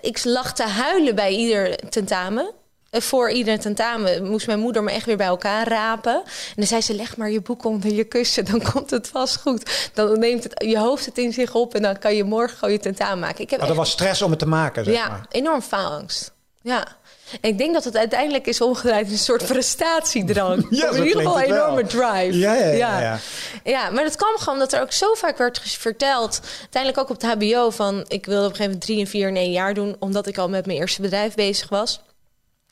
ik 0.00 0.24
lag 0.24 0.52
te 0.54 0.62
huilen 0.62 1.14
bij 1.14 1.30
ieder 1.34 1.76
tentamen. 1.90 2.50
Eh, 2.90 3.00
Voor 3.00 3.30
ieder 3.30 3.58
tentamen 3.60 4.24
moest 4.30 4.46
mijn 4.46 4.58
moeder 4.58 4.82
me 4.82 4.90
echt 4.90 5.06
weer 5.06 5.16
bij 5.16 5.26
elkaar 5.26 5.68
rapen. 5.68 6.14
En 6.24 6.54
dan 6.56 6.66
zei 6.66 6.80
ze: 6.80 6.94
leg 6.94 7.16
maar 7.16 7.30
je 7.30 7.40
boek 7.40 7.64
onder 7.64 7.92
je 7.92 8.04
kussen, 8.04 8.44
dan 8.44 8.62
komt 8.72 8.90
het 8.90 9.08
vast 9.08 9.36
goed. 9.40 9.90
Dan 9.94 10.18
neemt 10.18 10.42
het, 10.44 10.64
je 10.66 10.78
hoofd 10.78 11.06
het 11.06 11.18
in 11.18 11.32
zich 11.32 11.54
op 11.54 11.74
en 11.74 11.82
dan 11.82 11.98
kan 11.98 12.14
je 12.14 12.24
morgen 12.24 12.56
gewoon 12.58 12.74
je 12.74 12.80
tentamen 12.80 13.18
maken. 13.18 13.40
Ik 13.44 13.50
heb 13.50 13.60
er 13.60 13.66
echt- 13.66 13.76
was 13.76 13.90
stress 13.90 14.22
om 14.22 14.30
het 14.30 14.38
te 14.38 14.46
maken, 14.46 14.84
zeg 14.84 14.94
ja, 14.94 15.08
maar. 15.08 15.26
enorm 15.30 15.62
faalangst. 15.62 16.32
Ja. 16.62 16.86
En 17.40 17.50
ik 17.50 17.58
denk 17.58 17.74
dat 17.74 17.84
het 17.84 17.96
uiteindelijk 17.96 18.46
is 18.46 18.60
omgedraaid 18.60 19.06
in 19.06 19.12
een 19.12 19.18
soort 19.18 19.46
prestatiedrang. 19.46 20.66
Ja, 20.70 20.88
in 20.90 21.04
ieder 21.04 21.22
geval 21.22 21.38
een 21.38 21.44
enorme 21.44 21.86
drive. 21.86 22.38
Ja, 22.38 22.54
ja, 22.54 22.66
ja, 22.70 23.00
ja. 23.00 23.18
Ja, 23.64 23.90
maar 23.90 24.04
dat 24.04 24.16
kwam 24.16 24.36
gewoon 24.38 24.54
omdat 24.54 24.72
er 24.72 24.80
ook 24.80 24.92
zo 24.92 25.14
vaak 25.14 25.38
werd 25.38 25.60
verteld. 25.60 26.40
Uiteindelijk 26.60 27.02
ook 27.02 27.10
op 27.16 27.20
het 27.22 27.32
HBO 27.32 27.70
van 27.70 28.04
ik 28.08 28.26
wilde 28.26 28.44
op 28.46 28.50
een 28.50 28.56
gegeven 28.56 28.64
moment 28.64 28.80
drie 28.80 29.00
en 29.00 29.06
vier 29.06 29.28
in 29.28 29.36
één 29.36 29.52
jaar 29.52 29.74
doen, 29.74 29.96
omdat 29.98 30.26
ik 30.26 30.38
al 30.38 30.48
met 30.48 30.66
mijn 30.66 30.78
eerste 30.78 31.00
bedrijf 31.02 31.34
bezig 31.34 31.68
was. 31.68 32.00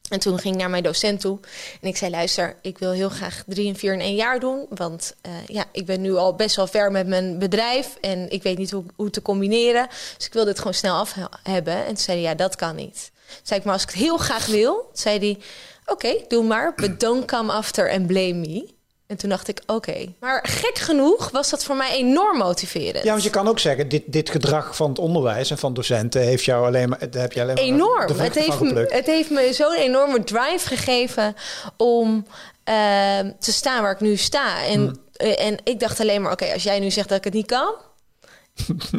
En 0.08 0.18
toen 0.20 0.38
ging 0.38 0.54
ik 0.54 0.60
naar 0.60 0.70
mijn 0.70 0.82
docent 0.82 1.20
toe 1.20 1.38
en 1.80 1.88
ik 1.88 1.96
zei: 1.96 2.10
Luister, 2.10 2.56
ik 2.62 2.78
wil 2.78 2.90
heel 2.90 3.08
graag 3.08 3.42
drie 3.46 3.68
en 3.68 3.76
vier 3.76 3.92
in 3.92 4.00
één 4.00 4.14
jaar 4.14 4.40
doen. 4.40 4.66
Want 4.68 5.14
eh, 5.20 5.32
ja, 5.46 5.64
ik 5.72 5.86
ben 5.86 6.00
nu 6.00 6.14
al 6.16 6.34
best 6.34 6.56
wel 6.56 6.66
ver 6.66 6.90
met 6.90 7.06
mijn 7.06 7.38
bedrijf 7.38 7.96
en 8.00 8.30
ik 8.30 8.42
weet 8.42 8.58
niet 8.58 8.70
hoe, 8.70 8.84
hoe 8.96 9.10
te 9.10 9.22
combineren. 9.22 9.86
Dus 10.16 10.26
ik 10.26 10.32
wil 10.32 10.44
dit 10.44 10.58
gewoon 10.58 10.74
snel 10.74 10.96
af 10.96 11.14
he- 11.14 11.52
hebben. 11.52 11.74
En 11.76 11.86
toen 11.86 11.96
zei 11.96 12.16
hij: 12.20 12.26
Ja, 12.30 12.34
dat 12.34 12.56
kan 12.56 12.76
niet. 12.76 13.10
Zei 13.42 13.58
ik: 13.60 13.64
Maar 13.64 13.74
als 13.74 13.82
ik 13.82 13.88
het 13.90 13.98
heel 13.98 14.16
graag 14.16 14.46
wil, 14.46 14.90
zei 14.92 15.18
hij: 15.18 15.38
Oké, 15.86 16.14
doe 16.28 16.44
maar, 16.44 16.74
but 16.74 17.00
don't 17.00 17.24
come 17.24 17.52
after 17.52 17.90
and 17.90 18.06
blame 18.06 18.32
me. 18.34 18.68
En 19.06 19.18
toen 19.18 19.30
dacht 19.30 19.48
ik, 19.48 19.62
oké. 19.66 20.06
Maar 20.20 20.44
gek 20.48 20.78
genoeg 20.78 21.30
was 21.30 21.50
dat 21.50 21.64
voor 21.64 21.76
mij 21.76 21.90
enorm 21.96 22.38
motiverend. 22.38 23.04
Ja, 23.04 23.10
want 23.10 23.22
je 23.22 23.30
kan 23.30 23.48
ook 23.48 23.58
zeggen, 23.58 23.88
dit, 23.88 24.02
dit 24.06 24.30
gedrag 24.30 24.76
van 24.76 24.88
het 24.88 24.98
onderwijs 24.98 25.50
en 25.50 25.58
van 25.58 25.74
docenten 25.74 26.22
heeft 26.22 26.44
jou 26.44 26.66
alleen 26.66 26.88
maar, 26.88 26.98
heb 27.10 27.32
je 27.32 27.40
alleen 27.40 27.54
maar 27.54 27.64
enorm. 27.64 28.06
de 28.06 28.14
Het 28.22 28.34
heeft, 28.34 28.60
me, 28.60 28.86
het 28.88 29.06
heeft 29.06 29.30
me 29.30 29.52
zo'n 29.52 29.74
enorme 29.74 30.24
drive 30.24 30.68
gegeven 30.68 31.36
om 31.76 32.26
ehm, 32.64 33.30
te 33.38 33.52
staan 33.52 33.82
waar 33.82 33.92
ik 33.92 34.00
nu 34.00 34.16
sta. 34.16 34.64
En, 34.64 34.80
Hmm. 34.80 34.96
eh, 35.12 35.46
en 35.46 35.58
ik 35.64 35.80
dacht 35.80 36.00
alleen 36.00 36.22
maar, 36.22 36.32
oké, 36.32 36.52
als 36.52 36.62
jij 36.62 36.78
nu 36.78 36.90
zegt 36.90 37.08
dat 37.08 37.18
ik 37.18 37.24
het 37.24 37.34
niet 37.34 37.46
kan... 37.46 37.74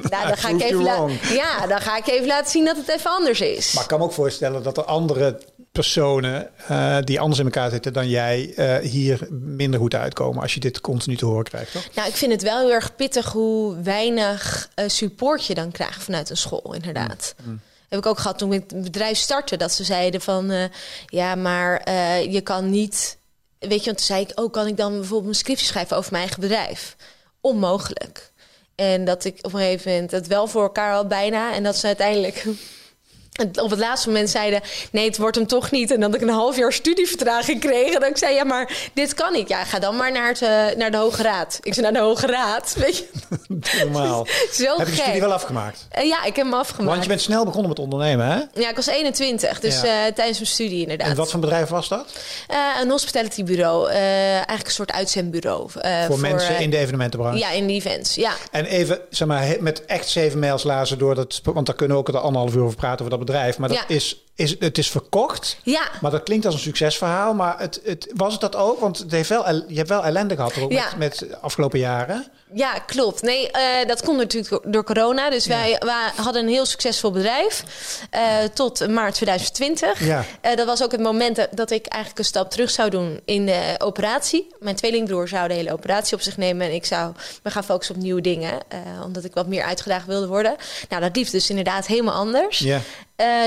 nou, 0.10 0.28
dan 0.28 0.38
ga 0.44 0.50
ik 0.50 0.62
even 0.62 0.84
ja, 1.34 1.68
dan 1.68 1.82
ga 1.82 1.98
ik 1.98 2.08
even 2.08 2.28
laten 2.28 2.52
zien 2.52 2.66
dat 2.66 2.78
het 2.78 2.88
even 2.88 3.12
anders 3.12 3.42
is. 3.42 3.74
Maar 3.74 3.84
ik 3.84 3.90
kan 3.90 4.00
me 4.00 4.06
ook 4.06 4.14
voorstellen 4.14 4.64
dat 4.64 4.78
er 4.78 4.84
andere 4.84 5.40
personen 5.72 6.50
eh, 6.68 6.98
die 7.04 7.20
anders 7.20 7.40
in 7.40 7.46
elkaar 7.46 7.70
zitten 7.70 7.94
dan 7.94 8.10
jij 8.10 8.54
eh, 8.56 8.90
hier 8.90 9.28
minder 9.30 9.80
goed 9.80 9.96
uitkomen 9.96 10.42
als 10.42 10.54
je 10.54 10.60
dit 10.60 10.82
continu 10.82 11.16
te 11.16 11.26
horen 11.26 11.44
krijgt, 11.44 11.72
toch? 11.72 11.88
Nou, 11.96 12.08
ik 12.08 12.16
vind 12.16 12.32
het 12.32 12.42
wel 12.42 12.60
heel 12.60 12.72
erg 12.72 12.96
pittig 12.96 13.32
hoe 13.32 13.82
weinig 13.82 14.70
eh, 14.76 14.90
support 14.90 15.46
je 15.46 15.54
dan 15.54 15.72
krijgt 15.72 16.04
vanuit 16.04 16.30
een 16.30 16.38
school, 16.38 16.74
inderdaad. 16.74 17.36
Heb 17.90 18.00
ik 18.00 18.06
ook 18.06 18.20
gehad 18.20 18.38
toen 18.38 18.54
ik 18.54 18.64
het 18.70 18.84
bedrijf 18.84 19.18
startte, 19.18 19.58
dat 19.58 19.72
ze 19.72 19.84
zeiden 19.84 20.22
van 20.22 20.70
ja, 21.06 21.36
maar 21.36 21.92
je 22.30 22.42
kan 22.42 22.70
niet. 22.70 23.18
Weet 23.60 23.80
je, 23.80 23.86
want 23.86 23.98
toen 23.98 24.06
zei 24.06 24.22
ik 24.22 24.32
ook, 24.36 24.54
kan 24.54 24.68
ik 24.68 24.78
dan 24.78 24.92
bijvoorbeeld 24.92 25.30
een 25.30 25.40
scriptie 25.40 25.68
schrijven 25.68 25.98
over 25.98 26.12
mijn 26.12 26.24
eigen 26.24 26.42
bedrijf? 26.42 26.96
Onmogelijk. 27.42 28.33
En 28.76 29.06
dat 29.06 29.26
ik 29.26 29.38
op 29.42 29.54
een 29.54 29.60
gegeven 29.60 29.92
moment 29.92 30.12
het 30.12 30.28
wel 30.28 30.48
voor 30.48 30.62
elkaar 30.62 30.94
had 30.94 31.08
bijna. 31.08 31.54
En 31.54 31.64
dat 31.64 31.76
ze 31.76 31.88
uiteindelijk 31.88 32.46
op 33.62 33.70
het 33.70 33.80
laatste 33.80 34.08
moment 34.08 34.30
zeiden: 34.30 34.62
nee, 34.92 35.06
het 35.08 35.18
wordt 35.18 35.36
hem 35.36 35.48
toch 35.48 35.72
niet. 35.72 35.92
En 35.92 36.00
dat 36.00 36.16
ik 36.16 36.22
een 36.22 36.30
half 36.30 36.58
jaar 36.58 36.74
studievertraging 36.74 37.60
kreeg. 37.60 37.94
En 37.94 38.00
dat 38.00 38.10
ik 38.10 38.18
zei: 38.18 38.36
ja, 38.36 38.44
maar 38.44 38.90
dit 38.94 39.14
kan 39.14 39.34
niet. 39.34 39.50
Ja, 39.50 39.64
ga 39.64 39.80
dan 39.80 39.96
maar 39.96 40.12
naar, 40.12 40.28
het, 40.28 40.42
eh, 40.42 40.66
naar 40.78 40.92
de 40.92 40.98
Hoge 40.98 41.22
Raad. 41.24 41.60
Ik 41.62 41.74
zei: 41.74 41.86
naar 41.86 42.02
de 42.02 42.08
Hoge 42.08 42.26
Raad. 42.28 42.74
Weet 42.78 42.98
je, 42.98 43.06
Normaal. 43.84 44.28
zo 44.54 44.78
heb 44.78 44.88
je 44.88 44.96
studie 44.96 45.20
wel 45.22 45.34
afgemaakt? 45.34 45.88
Eh, 45.92 46.06
ja, 46.08 46.18
ik 46.24 46.36
heb 46.36 46.46
hem 46.46 46.54
afgemaakt. 46.54 46.90
Want 46.92 47.02
je 47.04 47.08
bent 47.10 47.22
snel 47.22 47.46
begonnen 47.46 47.70
met 47.70 47.80
ondernemen, 47.80 48.26
hè? 48.28 48.62
Ja, 48.62 48.70
ik 48.70 48.76
was 48.76 48.88
21, 48.88 49.60
dus 49.60 49.82
Ja. 49.82 49.82
eh, 50.06 50.14
tijdens 50.14 50.38
mijn 50.38 50.50
studie 50.52 50.82
inderdaad. 50.82 51.08
En 51.08 51.16
wat 51.16 51.32
voor 51.32 51.40
bedrijf 51.40 51.70
was 51.70 51.88
dat? 51.90 52.06
Een 52.82 52.90
hospitality 52.90 53.44
bureau. 53.44 53.90
eh, 53.90 54.34
eigenlijk 54.34 54.66
een 54.66 54.72
soort 54.72 54.92
uitzendbureau. 54.92 55.70
eh, 55.82 56.06
voor, 56.06 56.20
mensen 56.20 56.60
in 56.60 56.70
de 56.70 56.78
evenementenbranche. 56.78 57.40
Ja, 57.40 57.52
in 57.52 57.68
de 57.68 57.74
events. 57.74 58.16
Ja, 58.16 58.32
En 58.52 58.66
even, 58.66 59.00
zeg 59.10 59.28
maar, 59.28 59.56
met 59.60 59.86
echt 59.86 60.10
zeven 60.10 60.40
mails 60.40 60.64
lazen 60.64 60.98
door 60.98 61.16
dat... 61.16 61.42
Want 61.44 61.66
daar 61.66 61.76
kunnen 61.76 61.98
we 61.98 62.04
ook 62.04 62.16
er 62.16 62.18
anderhalf 62.20 62.56
uur 62.56 62.64
over 62.64 62.76
praten 62.76 63.06
over 63.06 63.10
dat 63.10 63.20
bedrijf. 63.26 63.58
Maar 63.58 63.70
dat 63.70 63.78
Ja. 63.78 63.88
is, 63.88 64.18
is, 64.36 64.56
het 64.60 64.78
is 64.78 64.90
verkocht. 64.92 65.58
ja. 65.64 65.82
Maar 66.02 66.12
dat 66.12 66.24
klinkt 66.24 66.46
als 66.46 66.54
een 66.56 66.60
succesverhaal. 66.62 67.34
Maar 67.34 67.60
het, 67.60 67.82
het, 67.84 68.12
was 68.16 68.32
het 68.32 68.42
dat 68.42 68.56
ook? 68.56 68.80
Want 68.80 68.98
het 68.98 69.12
heeft 69.12 69.30
wel, 69.30 69.46
el- 69.46 69.64
je 69.68 69.76
hebt 69.78 69.90
wel 69.90 70.04
ellende 70.06 70.36
gehad 70.36 70.58
ook 70.58 70.72
Ja. 70.72 70.84
met, 70.84 70.98
met 70.98 71.30
de 71.30 71.38
afgelopen 71.40 71.80
jaren. 71.80 72.28
Ja, 72.56 72.74
klopt. 72.80 73.22
Nee, 73.22 73.52
eh, 73.52 73.88
dat 73.88 74.04
komt 74.04 74.18
natuurlijk 74.18 74.74
door 74.74 74.84
corona. 74.84 75.30
Dus 75.30 75.46
wij, 75.46 75.76
wij 75.80 76.10
hadden 76.16 76.42
een 76.44 76.50
heel 76.50 76.66
succesvol 76.66 77.12
bedrijf 77.12 77.64
eh, 78.10 78.22
tot 78.54 78.88
maart 78.90 79.14
2020. 79.14 80.06
Ja. 80.06 80.26
Eh, 80.42 80.56
dat 80.56 80.66
was 80.66 80.84
ook 80.84 80.92
het 80.92 81.02
moment 81.02 81.48
dat- 81.52 81.72
ik 81.72 81.86
eigenlijk 81.86 82.20
een 82.20 82.26
stap 82.26 82.50
terug 82.52 82.70
zou 82.70 82.90
doen 82.90 83.20
in 83.26 83.46
de 83.46 83.76
operatie. 83.78 84.48
Mijn 84.60 84.76
tweelingbroer 84.76 85.28
zou 85.28 85.48
de 85.48 85.54
hele 85.54 85.72
operatie 85.74 86.16
op 86.16 86.22
zich 86.22 86.38
nemen 86.38 86.68
en 86.68 86.74
ik 86.74 86.86
zou 86.86 87.14
me 87.44 87.52
gaan 87.52 87.64
focussen 87.64 87.96
op 87.96 88.02
nieuwe 88.02 88.22
dingen, 88.22 88.60
omdat 89.04 89.24
ik 89.24 89.34
wat 89.34 89.48
meer 89.48 89.64
uitgedaagd 89.64 90.06
wilde 90.06 90.28
worden. 90.28 90.56
Nou, 90.90 91.02
dat 91.02 91.16
liep 91.16 91.30
dus 91.32 91.50
inderdaad 91.50 91.86
helemaal 91.86 92.14
anders. 92.14 92.60
Ja. 92.60 92.80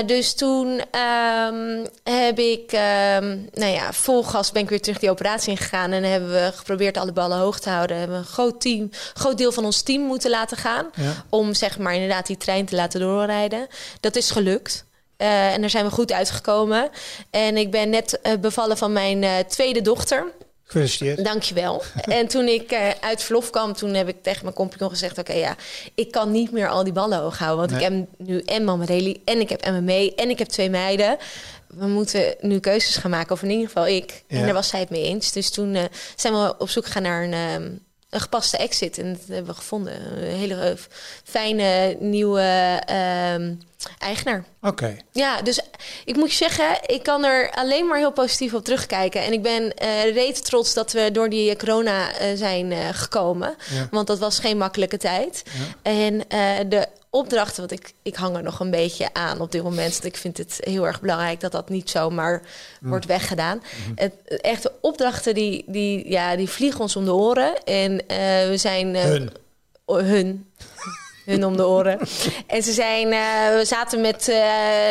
Dus 0.05 0.33
toen 0.33 0.76
ehm, 0.91 1.85
heb 2.03 2.39
ik, 2.39 2.71
ehm, 2.71 3.37
nou 3.53 3.71
ja, 3.71 3.93
vol 3.93 4.23
gas 4.23 4.51
ben 4.51 4.61
ik 4.61 4.69
weer 4.69 4.81
terug 4.81 4.99
die 4.99 5.09
operatie 5.09 5.51
ingegaan. 5.51 5.91
En 5.91 6.03
hebben 6.03 6.31
we 6.31 6.51
geprobeerd 6.55 6.97
alle 6.97 7.11
ballen 7.11 7.37
hoog 7.37 7.59
te 7.59 7.69
houden. 7.69 7.97
Hebben 7.97 8.17
we 8.17 8.23
een 8.23 8.31
groot 8.31 8.61
team, 8.61 8.89
groot 9.13 9.37
deel 9.37 9.51
van 9.51 9.65
ons 9.65 9.81
team 9.81 10.01
moeten 10.01 10.29
laten 10.29 10.57
gaan. 10.57 10.89
Ja. 10.95 11.25
Om 11.29 11.53
zeg 11.53 11.77
maar 11.77 11.93
inderdaad 11.93 12.27
die 12.27 12.37
trein 12.37 12.65
te 12.65 12.75
laten 12.75 12.99
doorrijden. 12.99 13.67
Dat 13.99 14.15
is 14.15 14.31
gelukt. 14.31 14.85
Eh, 15.17 15.53
en 15.53 15.61
daar 15.61 15.69
zijn 15.69 15.85
we 15.85 15.91
goed 15.91 16.11
uitgekomen. 16.11 16.89
En 17.29 17.57
ik 17.57 17.71
ben 17.71 17.89
net 17.89 18.21
eh, 18.21 18.33
bevallen 18.39 18.77
van 18.77 18.91
mijn 18.91 19.23
eh, 19.23 19.31
tweede 19.47 19.81
dochter. 19.81 20.25
Gefeliciteerd. 20.67 21.25
Dankjewel. 21.25 21.83
en 22.01 22.27
toen 22.27 22.47
ik 22.47 22.71
eh, 22.71 22.89
uit 23.01 23.23
verlof 23.23 23.49
kwam, 23.49 23.73
toen 23.73 23.93
heb 23.93 24.07
ik 24.07 24.23
tegen 24.23 24.43
mijn 24.43 24.55
compagnon 24.55 24.89
gezegd... 24.89 25.17
oké, 25.17 25.33
ja, 25.33 25.55
ik 25.95 26.11
kan 26.11 26.31
niet 26.31 26.51
meer 26.51 26.67
al 26.69 26.83
die 26.83 26.93
ballen 26.93 27.19
hoog 27.19 27.37
houden. 27.37 27.59
Want 27.59 27.71
Nee. 27.71 27.89
ik 27.89 28.07
heb 28.17 28.27
nu 28.27 28.41
en 28.41 28.63
Mama 28.63 28.85
en 29.25 29.39
ik 29.39 29.49
heb 29.49 29.65
MMA 29.65 30.07
en 30.15 30.29
ik 30.29 30.39
heb 30.39 30.47
twee 30.47 30.69
meiden. 30.69 31.17
We 31.67 31.87
moeten 31.87 32.35
nu 32.41 32.59
keuzes 32.59 32.95
gaan 32.95 33.11
maken, 33.11 33.31
of 33.31 33.43
in 33.43 33.49
ieder 33.49 33.65
geval 33.67 33.87
ik. 33.87 34.23
Ja. 34.27 34.37
En 34.37 34.45
daar 34.45 34.53
was 34.53 34.67
zij 34.67 34.79
het 34.79 34.89
mee 34.89 35.03
eens. 35.03 35.31
Dus 35.31 35.49
toen 35.49 35.75
eh, 35.75 35.83
zijn 36.15 36.33
we 36.33 36.55
op 36.57 36.69
zoek 36.69 36.85
gegaan 36.85 37.03
naar 37.03 37.23
een, 37.23 37.33
ehm, 37.33 37.71
een 38.09 38.19
gepaste 38.19 38.57
exit. 38.57 38.97
En 38.97 39.13
dat 39.13 39.21
hebben 39.27 39.51
we 39.51 39.59
gevonden. 39.59 39.93
Een 40.17 40.35
hele 40.35 40.55
eh, 40.55 40.77
fijne 41.23 41.97
nieuwe 41.99 42.81
ehm, 42.85 43.53
eigenaar. 43.99 44.43
Oké. 44.61 44.97
Ja, 45.11 45.41
dus 45.41 45.59
ik 46.05 46.15
moet 46.15 46.29
je 46.31 46.37
zeggen, 46.37 46.65
ik 46.85 47.03
kan 47.03 47.23
er 47.25 47.51
alleen 47.51 47.87
maar 47.87 47.97
heel 47.97 48.11
positief 48.11 48.53
op 48.53 48.63
terugkijken. 48.63 49.23
En 49.23 49.33
ik 49.33 49.41
ben 49.41 49.73
eh 49.73 50.13
reet 50.13 50.45
trots 50.45 50.73
dat 50.73 50.91
we 50.91 51.09
door 51.11 51.29
die 51.29 51.55
corona 51.55 52.11
eh, 52.13 52.27
zijn 52.35 52.71
eh, 52.71 52.79
gekomen. 52.91 53.55
Ja. 53.73 53.87
Want 53.91 54.07
dat 54.07 54.19
was 54.19 54.39
geen 54.39 54.57
makkelijke 54.57 54.97
tijd. 54.97 55.43
En 55.81 56.29
eh, 56.29 56.39
de 56.67 56.87
opdrachten, 57.09 57.67
want 57.67 57.71
ik, 57.81 57.93
ik 58.03 58.15
hang 58.15 58.35
er 58.35 58.43
nog 58.43 58.59
een 58.59 58.71
beetje 58.71 59.09
aan 59.13 59.39
op 59.41 59.51
dit 59.51 59.63
moment. 59.63 59.91
Want 59.91 60.03
ik 60.05 60.17
vind 60.17 60.37
het 60.37 60.57
heel 60.63 60.85
erg 60.87 61.01
belangrijk 61.01 61.39
dat 61.39 61.51
dat 61.51 61.69
niet 61.69 61.89
zomaar 61.89 62.41
wordt 62.81 63.05
weggedaan. 63.05 63.63
Het, 63.95 64.13
echt 64.41 64.63
de 64.63 64.71
opdrachten 64.81 65.33
die, 65.33 65.63
die, 65.67 66.09
ja, 66.09 66.35
die 66.35 66.49
vliegen 66.49 66.79
ons 66.81 66.95
om 66.95 67.05
de 67.05 67.13
oren. 67.13 67.63
En 67.63 68.07
eh, 68.07 68.17
we 68.47 68.53
zijn... 68.57 68.95
eh, 68.95 69.03
Hun. 69.03 69.31
hun 69.85 70.51
hun 71.27 71.45
om 71.45 71.57
de 71.57 71.67
oren. 71.67 71.99
En 72.47 72.63
ze 72.63 72.71
zijn, 72.71 73.07
uh, 73.07 73.19
we 73.57 73.65
zaten 73.65 74.01
met, 74.01 74.27
uh, 74.29 74.37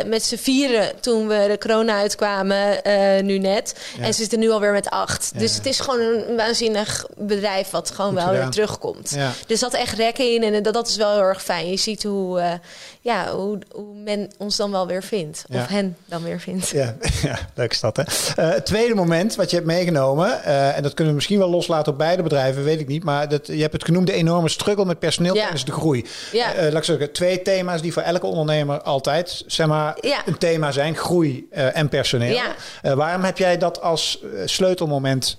met 0.07 0.23
z'n 0.23 0.37
vieren 0.37 1.01
toen 1.01 1.29
we 1.29 1.47
de 1.49 1.59
corona 1.59 1.99
uitkwamen, 1.99 2.81
uh, 2.87 3.23
nu 3.23 3.39
net. 3.39 3.75
Ja. 3.99 4.05
En 4.05 4.15
ze 4.15 4.21
zitten 4.21 4.39
nu 4.39 4.51
alweer 4.51 4.73
met 4.73 4.91
acht. 4.91 5.31
Ja. 5.35 5.41
Dus 5.41 5.55
het 5.55 5.67
is 5.67 5.81
gewoon 5.81 6.01
een 6.01 6.37
waanzinnig 6.37 7.07
bedrijf 7.17 7.71
wat 7.71 7.91
gewoon 7.91 8.11
Goed 8.11 8.21
wel 8.21 8.29
gedaan. 8.29 8.43
weer 8.43 8.53
terugkomt. 8.53 9.13
Ja. 9.15 9.33
Dus 9.47 9.61
dat 9.61 9.75
echt 9.75 9.97
rekken 9.97 10.35
in 10.35 10.43
en 10.43 10.63
dat, 10.63 10.75
dat 10.75 10.89
is 10.89 10.97
wel 10.97 11.13
heel 11.13 11.23
erg 11.23 11.43
fijn. 11.43 11.71
Je 11.71 11.77
ziet 11.77 12.03
hoe, 12.03 12.61
ja, 13.01 13.31
hoe, 13.31 13.59
hoe 13.73 13.95
men 13.95 14.31
ons 14.39 14.57
dan 14.57 14.71
wel 14.71 14.87
weer 14.87 15.03
vindt. 15.03 15.45
Of 15.53 15.67
hen 15.67 15.97
dan 16.07 16.23
weer 16.23 16.41
vindt. 16.41 16.69
Ja, 16.69 16.97
ja 17.23 17.39
leuk 17.55 17.71
is 17.71 17.81
dat 17.81 17.97
hè. 17.97 18.03
het 18.43 18.67
tweede 18.67 18.95
moment 18.95 19.35
wat 19.35 19.51
je 19.51 19.57
hebt 19.57 19.69
meegenomen, 19.69 20.45
en 20.45 20.83
dat 20.83 20.95
kunnen 20.95 21.09
we 21.09 21.19
misschien 21.19 21.39
wel 21.39 21.51
loslaten 21.51 21.93
op 21.93 21.99
beide 21.99 22.23
bedrijven, 22.23 22.65
weet 22.65 22.81
ik 22.81 22.89
niet. 22.89 23.05
Maar 23.05 23.29
dat, 23.29 23.47
je 23.47 23.61
hebt 23.61 23.73
het 23.73 23.85
genoemd 23.85 24.07
de 24.07 24.13
enorme 24.13 24.49
struggle 24.49 24.85
met 24.85 24.99
personeel 24.99 25.35
tijdens 25.35 25.65
de 25.65 25.73
groei. 25.73 26.05
Ja. 26.33 26.57
Uh, 26.57 26.63
laat 26.63 26.75
ik 26.75 26.85
zeggen, 26.85 27.13
twee 27.13 27.43
thema's 27.43 27.83
die 27.83 27.93
voor 27.93 28.03
elke 28.03 28.27
ondernemer 28.27 28.83
altijd 28.83 29.45
zeg 29.47 29.67
maar, 29.67 29.97
een 30.27 30.39
thema 30.39 30.73
zijn: 30.73 30.97
groei 30.97 31.47
uh, 31.53 31.77
en 31.77 31.89
personeel. 31.89 32.35
Ja. 32.35 32.55
Uh, 32.83 32.93
waarom 32.93 33.23
heb 33.23 33.39
jij 33.39 33.59
dat 33.59 33.81
als 33.81 34.19
sleutelmoment 34.45 35.39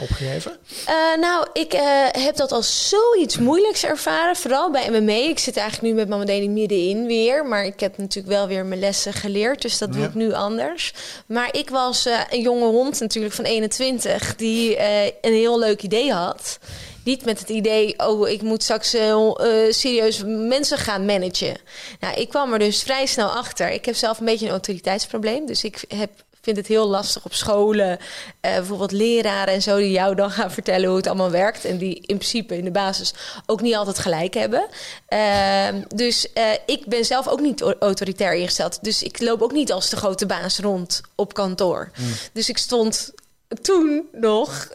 opgegeven? 0.00 0.52
nou, 1.20 1.46
ik 1.52 1.72
heb 2.12 2.36
dat 2.36 2.52
als 2.52 2.88
zoiets 2.88 3.38
moeilijks 3.38 3.84
ervaren, 3.84 4.36
vooral 4.36 4.70
bij 4.70 4.90
MMA. 4.90 5.12
Ik 5.12 5.38
zit 5.38 5.56
eigenlijk 5.56 5.92
nu 5.92 5.98
met 5.98 6.08
mijn 6.08 6.20
afdeling 6.20 6.52
middenin 6.52 7.06
weer, 7.06 7.46
maar 7.46 7.64
ik 7.64 7.80
heb 7.80 7.98
natuurlijk 7.98 8.34
wel 8.34 8.46
weer 8.46 8.64
mijn 8.64 8.80
lessen 8.80 9.12
geleerd, 9.12 9.62
dus 9.62 9.78
dat 9.78 9.92
doe 9.92 10.04
ik 10.04 10.14
nu 10.14 10.32
anders. 10.32 10.92
Maar 11.26 11.48
ik 11.52 11.70
was 11.70 12.08
een 12.30 12.40
jonge 12.40 12.66
hond 12.66 13.00
natuurlijk 13.00 13.34
van 13.34 13.44
21 13.44 14.36
die 14.36 14.78
een 15.20 15.32
heel 15.32 15.58
leuk 15.58 15.82
idee 15.82 16.12
had. 16.12 16.58
Niet 17.04 17.24
met 17.24 17.38
het 17.38 17.48
idee, 17.48 17.98
oh, 17.98 18.28
ik 18.28 18.42
moet 18.42 18.62
straks 18.62 18.94
uh, 18.94 19.32
serieus 19.70 20.22
mensen 20.26 20.78
gaan 20.78 21.04
managen. 21.04 21.56
Nou, 22.00 22.20
ik 22.20 22.28
kwam 22.28 22.52
er 22.52 22.58
dus 22.58 22.82
vrij 22.82 23.06
snel 23.06 23.28
achter. 23.28 23.70
Ik 23.70 23.84
heb 23.84 23.94
zelf 23.94 24.18
een 24.18 24.24
beetje 24.24 24.44
een 24.44 24.52
autoriteitsprobleem. 24.52 25.46
Dus 25.46 25.64
ik 25.64 25.84
heb 25.88 26.10
vind 26.44 26.56
het 26.56 26.66
heel 26.66 26.88
lastig 26.88 27.24
op 27.24 27.34
scholen. 27.34 27.90
Uh, 27.90 27.96
bijvoorbeeld 28.40 28.92
leraren 28.92 29.54
en 29.54 29.62
zo 29.62 29.76
die 29.76 29.90
jou 29.90 30.14
dan 30.14 30.30
gaan 30.30 30.50
vertellen 30.50 30.88
hoe 30.88 30.96
het 30.96 31.06
allemaal 31.06 31.30
werkt. 31.30 31.64
En 31.64 31.78
die 31.78 31.94
in 31.94 32.16
principe 32.16 32.56
in 32.56 32.64
de 32.64 32.70
basis 32.70 33.14
ook 33.46 33.60
niet 33.60 33.74
altijd 33.74 33.98
gelijk 33.98 34.34
hebben. 34.34 34.66
Uh, 35.08 35.68
dus 35.94 36.26
uh, 36.34 36.44
ik 36.66 36.86
ben 36.86 37.04
zelf 37.04 37.28
ook 37.28 37.40
niet 37.40 37.60
autoritair 37.60 38.34
ingesteld. 38.34 38.78
Dus 38.82 39.02
ik 39.02 39.20
loop 39.20 39.42
ook 39.42 39.52
niet 39.52 39.72
als 39.72 39.90
de 39.90 39.96
grote 39.96 40.26
baas 40.26 40.58
rond 40.58 41.00
op 41.14 41.34
kantoor. 41.34 41.90
Mm. 41.96 42.12
Dus 42.32 42.48
ik 42.48 42.58
stond 42.58 43.12
toen 43.62 44.08
nog 44.12 44.68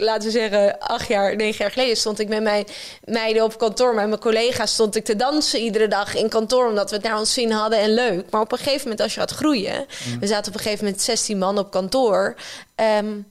laten 0.00 0.24
we 0.24 0.30
zeggen, 0.30 0.78
acht 0.78 1.08
jaar, 1.08 1.36
negen 1.36 1.58
jaar 1.58 1.70
geleden 1.70 1.96
stond 1.96 2.18
ik 2.18 2.28
met 2.28 2.42
mijn 2.42 2.64
meiden 3.04 3.42
op 3.42 3.58
kantoor. 3.58 3.94
Met 3.94 4.08
mijn 4.08 4.20
collega's 4.20 4.72
stond 4.72 4.96
ik 4.96 5.04
te 5.04 5.16
dansen 5.16 5.60
iedere 5.60 5.88
dag 5.88 6.14
in 6.14 6.28
kantoor, 6.28 6.68
omdat 6.68 6.90
we 6.90 6.96
het 6.96 7.04
naar 7.04 7.18
ons 7.18 7.32
zin 7.32 7.50
hadden 7.50 7.78
en 7.78 7.94
leuk. 7.94 8.30
Maar 8.30 8.40
op 8.40 8.52
een 8.52 8.58
gegeven 8.58 8.82
moment, 8.82 9.00
als 9.00 9.14
je 9.14 9.20
gaat 9.20 9.30
groeien, 9.30 9.86
mm. 10.06 10.18
we 10.18 10.26
zaten 10.26 10.52
op 10.52 10.58
een 10.58 10.64
gegeven 10.64 10.84
moment 10.84 11.02
16 11.02 11.38
man 11.38 11.58
op 11.58 11.70
kantoor. 11.70 12.36
Um, 12.98 13.30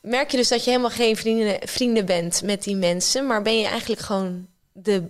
merk 0.00 0.30
je 0.30 0.36
dus 0.36 0.48
dat 0.48 0.64
je 0.64 0.70
helemaal 0.70 0.90
geen 0.90 1.16
vrienden, 1.16 1.68
vrienden 1.68 2.06
bent 2.06 2.42
met 2.42 2.62
die 2.62 2.76
mensen, 2.76 3.26
maar 3.26 3.42
ben 3.42 3.58
je 3.58 3.66
eigenlijk 3.66 4.00
gewoon 4.00 4.46
de 4.72 5.08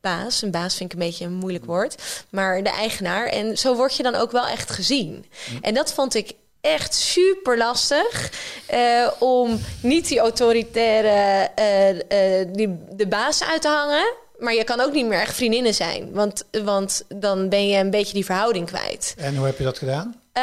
baas. 0.00 0.42
Een 0.42 0.50
baas 0.50 0.76
vind 0.76 0.92
ik 0.92 0.98
een 0.98 1.06
beetje 1.06 1.24
een 1.24 1.32
moeilijk 1.32 1.64
woord, 1.64 2.02
maar 2.30 2.62
de 2.62 2.70
eigenaar. 2.70 3.26
En 3.26 3.58
zo 3.58 3.74
word 3.74 3.96
je 3.96 4.02
dan 4.02 4.14
ook 4.14 4.30
wel 4.30 4.46
echt 4.46 4.70
gezien. 4.70 5.10
Mm. 5.50 5.58
En 5.60 5.74
dat 5.74 5.92
vond 5.92 6.14
ik 6.14 6.32
echt 6.64 6.94
super 6.94 7.58
lastig 7.58 8.30
uh, 8.74 9.08
om 9.18 9.60
niet 9.80 10.08
die 10.08 10.18
autoritaire 10.18 11.50
uh, 11.58 11.88
uh, 11.88 12.46
die, 12.52 12.78
de 12.90 13.06
baas 13.06 13.44
uit 13.44 13.62
te 13.62 13.68
hangen. 13.68 14.12
Maar 14.38 14.54
je 14.54 14.64
kan 14.64 14.80
ook 14.80 14.92
niet 14.92 15.06
meer 15.06 15.20
echt 15.20 15.34
vriendinnen 15.34 15.74
zijn. 15.74 16.12
Want, 16.12 16.44
want 16.64 17.04
dan 17.08 17.48
ben 17.48 17.68
je 17.68 17.78
een 17.78 17.90
beetje 17.90 18.14
die 18.14 18.24
verhouding 18.24 18.66
kwijt. 18.66 19.14
En 19.18 19.36
hoe 19.36 19.46
heb 19.46 19.58
je 19.58 19.64
dat 19.64 19.78
gedaan? 19.78 20.20
Uh, 20.38 20.42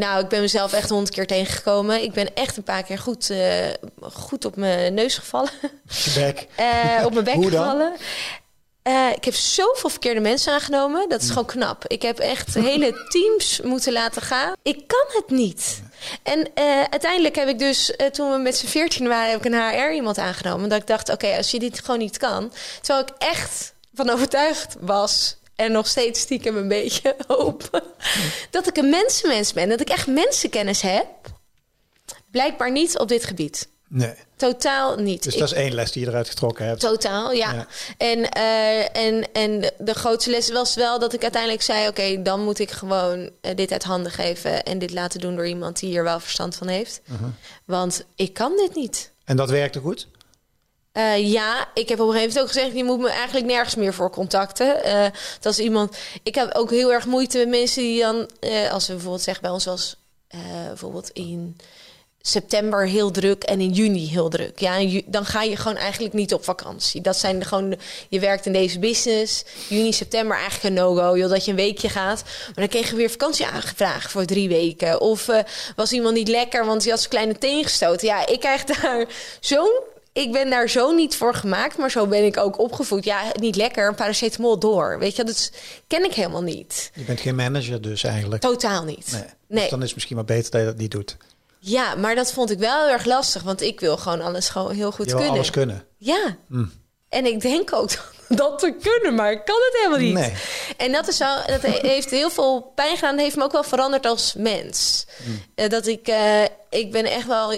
nou, 0.00 0.22
ik 0.22 0.28
ben 0.28 0.40
mezelf 0.40 0.72
echt 0.72 0.88
honderd 0.88 1.14
keer 1.14 1.26
tegengekomen. 1.26 2.02
Ik 2.02 2.12
ben 2.12 2.34
echt 2.34 2.56
een 2.56 2.62
paar 2.62 2.82
keer 2.82 2.98
goed, 2.98 3.32
goed 4.00 4.44
op 4.44 4.56
mijn 4.56 4.94
neus 4.94 5.18
gevallen. 5.18 5.50
Bek. 6.14 6.46
op 7.04 7.12
mijn 7.12 7.24
bek 7.24 7.44
gevallen. 7.44 7.92
Uh, 8.84 9.12
ik 9.16 9.24
heb 9.24 9.34
zoveel 9.34 9.90
verkeerde 9.90 10.20
mensen 10.20 10.52
aangenomen. 10.52 11.08
Dat 11.08 11.22
is 11.22 11.28
gewoon 11.28 11.46
knap. 11.46 11.86
Ik 11.86 12.02
heb 12.02 12.18
echt 12.18 12.54
hele 12.54 12.92
teams 13.12 13.60
moeten 13.60 13.92
laten 13.92 14.22
gaan. 14.22 14.52
Ik 14.62 14.86
kan 14.86 15.06
het 15.08 15.30
niet. 15.30 15.82
En 16.22 16.38
uh, 16.38 16.82
uiteindelijk 16.90 17.36
heb 17.36 17.48
ik 17.48 17.58
dus, 17.58 17.92
uh, 17.96 18.06
toen 18.06 18.32
we 18.32 18.38
met 18.38 18.56
z'n 18.56 18.66
veertien 18.66 19.08
waren, 19.08 19.30
heb 19.30 19.46
ik 19.46 19.52
een 19.52 19.68
HR 19.68 19.92
iemand 19.92 20.18
aangenomen. 20.18 20.68
Dat 20.68 20.80
ik 20.80 20.86
dacht, 20.86 21.08
oké, 21.08 21.36
als 21.36 21.50
je 21.50 21.58
dit 21.58 21.80
gewoon 21.80 21.98
niet 21.98 22.18
kan. 22.18 22.52
Terwijl 22.80 23.06
ik 23.06 23.14
echt 23.18 23.74
van 23.94 24.10
overtuigd 24.10 24.76
was 24.80 25.36
en 25.56 25.72
nog 25.72 25.86
steeds 25.86 26.20
stiekem 26.20 26.56
een 26.56 26.68
beetje 26.68 27.16
hoop. 27.26 27.82
dat 28.50 28.66
ik 28.66 28.76
een 28.76 28.90
mensenmens 28.90 29.52
ben. 29.52 29.68
Dat 29.68 29.80
ik 29.80 29.88
echt 29.88 30.06
mensenkennis 30.06 30.80
heb. 30.80 31.06
Blijkbaar 32.30 32.70
niet 32.70 32.98
op 32.98 33.08
dit 33.08 33.24
gebied. 33.24 33.68
Nee. 33.92 34.14
Totaal 34.36 34.96
niet. 34.96 35.22
Dus 35.22 35.36
dat 35.36 35.50
is 35.50 35.54
één 35.54 35.74
les 35.74 35.92
die 35.92 36.02
je 36.02 36.08
eruit 36.08 36.28
getrokken 36.28 36.66
hebt. 36.66 36.80
Totaal, 36.80 37.32
ja. 37.32 37.66
En, 37.96 38.18
uh, 38.18 38.96
en, 38.96 39.32
en 39.32 39.72
de 39.78 39.94
grootste 39.94 40.30
les 40.30 40.50
was 40.50 40.74
wel 40.74 40.98
dat 40.98 41.12
ik 41.12 41.22
uiteindelijk 41.22 41.62
zei... 41.62 41.88
oké, 41.88 42.22
dan 42.22 42.40
moet 42.40 42.58
ik 42.58 42.70
gewoon 42.70 43.18
uh, 43.18 43.54
dit 43.54 43.72
uit 43.72 43.84
handen 43.84 44.12
geven... 44.12 44.64
en 44.64 44.78
dit 44.78 44.92
laten 44.92 45.20
doen 45.20 45.36
door 45.36 45.46
iemand 45.46 45.78
die 45.80 45.90
hier 45.90 46.02
wel 46.02 46.20
verstand 46.20 46.56
van 46.56 46.68
heeft. 46.68 47.00
Uh 47.04 47.18
-huh. 47.18 47.28
Want 47.64 48.04
ik 48.14 48.34
kan 48.34 48.56
dit 48.56 48.74
niet. 48.74 49.12
En 49.24 49.36
dat 49.36 49.50
werkte 49.50 49.80
goed? 49.80 50.08
Uh, 50.92 51.30
ja, 51.32 51.68
ik 51.74 51.88
heb 51.88 52.00
op 52.00 52.06
een 52.06 52.12
gegeven 52.12 52.34
moment 52.34 52.40
ook 52.40 52.46
gezegd: 52.46 52.76
je 52.76 52.84
moet 52.84 53.00
me 53.00 53.10
eigenlijk 53.10 53.46
nergens 53.46 53.74
meer 53.74 53.94
voor 53.94 54.10
contacten. 54.10 54.86
Uh, 54.86 55.06
dat 55.40 55.52
is 55.52 55.58
iemand. 55.58 55.96
Ik 56.22 56.34
heb 56.34 56.54
ook 56.54 56.70
heel 56.70 56.92
erg 56.92 57.06
moeite 57.06 57.38
met 57.38 57.48
mensen 57.48 57.82
die 57.82 58.00
dan, 58.00 58.30
uh, 58.40 58.72
als 58.72 58.86
we 58.86 58.92
bijvoorbeeld 58.92 59.22
zeggen 59.22 59.42
bij 59.42 59.52
ons 59.52 59.64
was, 59.64 59.96
bijvoorbeeld 60.66 61.10
in 61.10 61.56
september 62.22 62.88
heel 62.88 63.10
druk 63.10 63.42
en 63.42 63.60
in 63.60 63.70
juni 63.70 64.08
heel 64.08 64.28
druk. 64.28 64.58
Ja, 64.58 65.00
dan 65.06 65.24
ga 65.24 65.42
je 65.42 65.56
gewoon 65.56 65.76
eigenlijk 65.76 66.14
niet 66.14 66.34
op 66.34 66.44
vakantie. 66.44 67.00
Dat 67.00 67.16
zijn 67.16 67.44
gewoon, 67.44 67.74
je 68.08 68.20
werkt 68.20 68.46
in 68.46 68.52
deze 68.52 68.78
business. 68.78 69.44
Juni, 69.68 69.92
september 69.92 70.36
eigenlijk 70.36 70.64
een 70.64 70.82
no-go. 70.82 71.16
Joh, 71.16 71.30
dat 71.30 71.44
je 71.44 71.50
een 71.50 71.56
weekje 71.56 71.88
gaat. 71.88 72.22
Maar 72.22 72.54
dan 72.54 72.68
kreeg 72.68 72.90
je 72.90 72.96
weer 72.96 73.10
vakantie 73.10 73.46
aangevraagd 73.46 74.10
voor 74.10 74.24
drie 74.24 74.48
weken. 74.48 75.00
Of 75.00 75.28
uh, 75.28 75.38
was 75.76 75.92
iemand 75.92 76.14
niet 76.14 76.28
lekker, 76.28 76.66
want 76.66 76.82
die 76.82 76.90
had 76.90 77.00
zijn 77.00 77.12
kleine 77.12 77.38
teen 77.38 77.64
gestoten. 77.64 78.06
Ja, 78.06 78.26
ik 78.26 78.40
krijg 78.40 78.64
daar 78.64 79.06
zo'n 79.40 79.80
ik 80.12 80.32
ben 80.32 80.50
daar 80.50 80.68
zo 80.68 80.90
niet 80.90 81.16
voor 81.16 81.34
gemaakt, 81.34 81.78
maar 81.78 81.90
zo 81.90 82.06
ben 82.06 82.24
ik 82.24 82.36
ook 82.36 82.58
opgevoed. 82.58 83.04
Ja, 83.04 83.22
niet 83.40 83.56
lekker, 83.56 83.94
paracetamol 83.94 84.58
door. 84.58 84.98
Weet 84.98 85.16
je, 85.16 85.24
dat 85.24 85.52
ken 85.86 86.04
ik 86.04 86.14
helemaal 86.14 86.42
niet. 86.42 86.90
Je 86.94 87.02
bent 87.04 87.20
geen 87.20 87.34
manager 87.34 87.80
dus 87.80 88.04
eigenlijk? 88.04 88.42
Totaal 88.42 88.84
niet. 88.84 89.12
Nee. 89.12 89.22
nee. 89.46 89.60
Dus 89.60 89.70
dan 89.70 89.78
is 89.78 89.84
het 89.84 89.94
misschien 89.94 90.16
maar 90.16 90.24
beter 90.24 90.50
dat 90.50 90.60
je 90.60 90.66
dat 90.66 90.76
niet 90.76 90.90
doet. 90.90 91.16
Ja, 91.62 91.94
maar 91.94 92.14
dat 92.14 92.32
vond 92.32 92.50
ik 92.50 92.58
wel 92.58 92.80
heel 92.80 92.92
erg 92.92 93.04
lastig, 93.04 93.42
want 93.42 93.60
ik 93.60 93.80
wil 93.80 93.96
gewoon 93.96 94.20
alles 94.20 94.48
gewoon 94.48 94.74
heel 94.74 94.92
goed 94.92 95.06
je 95.06 95.14
kunnen. 95.14 95.30
alles 95.30 95.50
kunnen. 95.50 95.86
Ja. 95.96 96.36
Mm. 96.48 96.72
En 97.08 97.26
ik 97.26 97.40
denk 97.40 97.72
ook 97.72 97.90
dat 98.28 98.58
te 98.58 98.76
kunnen, 98.80 99.14
maar 99.14 99.32
ik 99.32 99.44
kan 99.44 99.56
het 99.56 99.76
helemaal 99.76 99.98
niet. 99.98 100.14
Nee. 100.14 100.32
En 100.76 100.92
dat, 100.92 101.08
is 101.08 101.18
wel, 101.18 101.36
dat 101.46 101.62
heeft 101.62 102.10
heel 102.10 102.30
veel 102.30 102.72
pijn 102.74 102.94
gedaan. 102.94 103.14
Dat 103.14 103.24
heeft 103.24 103.36
me 103.36 103.44
ook 103.44 103.52
wel 103.52 103.62
veranderd 103.62 104.06
als 104.06 104.34
mens. 104.34 105.06
Mm. 105.24 105.42
Uh, 105.54 105.68
dat 105.68 105.86
ik, 105.86 106.08
uh, 106.08 106.42
ik 106.70 106.90
ben 106.90 107.04
echt 107.04 107.26
wel 107.26 107.52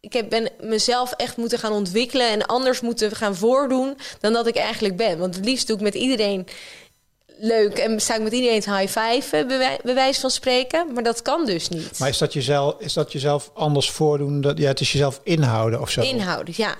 ik 0.00 0.12
heb, 0.12 0.30
ben 0.30 0.48
mezelf 0.60 1.12
echt 1.12 1.36
moeten 1.36 1.58
gaan 1.58 1.72
ontwikkelen 1.72 2.28
en 2.28 2.46
anders 2.46 2.80
moeten 2.80 3.16
gaan 3.16 3.36
voordoen 3.36 3.96
dan 4.20 4.32
dat 4.32 4.46
ik 4.46 4.56
eigenlijk 4.56 4.96
ben. 4.96 5.18
Want 5.18 5.34
het 5.34 5.44
liefst 5.44 5.66
doe 5.66 5.76
ik 5.76 5.82
met 5.82 5.94
iedereen 5.94 6.46
leuk 7.40 7.78
en 7.78 8.00
sta 8.00 8.14
ik 8.14 8.22
met 8.22 8.32
iedereen 8.32 8.60
te 8.60 8.76
high 8.76 8.98
five, 8.98 9.44
bij 9.82 9.94
wijze 9.94 10.20
van 10.20 10.30
spreken. 10.30 10.92
Maar 10.92 11.02
dat 11.02 11.22
kan 11.22 11.46
dus 11.46 11.68
niet. 11.68 11.98
Maar 11.98 12.08
is 12.08 12.18
dat 12.18 12.32
jezelf, 12.32 12.74
is 12.78 12.92
dat 12.92 13.12
jezelf 13.12 13.50
anders 13.54 13.90
voordoen? 13.90 14.40
Dat, 14.40 14.58
ja, 14.58 14.68
het 14.68 14.80
is 14.80 14.92
jezelf 14.92 15.20
inhouden 15.22 15.80
of 15.80 15.90
zo? 15.90 16.00
Inhouden, 16.00 16.54
ja. 16.56 16.76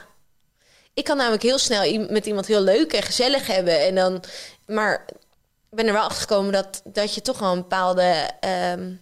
Ik 0.95 1.05
kan 1.05 1.17
namelijk 1.17 1.43
heel 1.43 1.59
snel 1.59 2.07
met 2.11 2.27
iemand 2.27 2.47
heel 2.47 2.61
leuk 2.61 2.93
en 2.93 3.03
gezellig 3.03 3.47
hebben. 3.47 3.87
En 3.87 3.95
dan, 3.95 4.23
maar 4.67 5.05
ik 5.71 5.77
ben 5.77 5.87
er 5.87 5.93
wel 5.93 6.03
achter 6.03 6.21
gekomen 6.21 6.53
dat, 6.53 6.83
dat 6.85 7.15
je 7.15 7.23
toch 7.23 7.39
wel 7.39 7.53
een 7.53 7.59
bepaalde 7.59 8.31
um, 8.75 9.01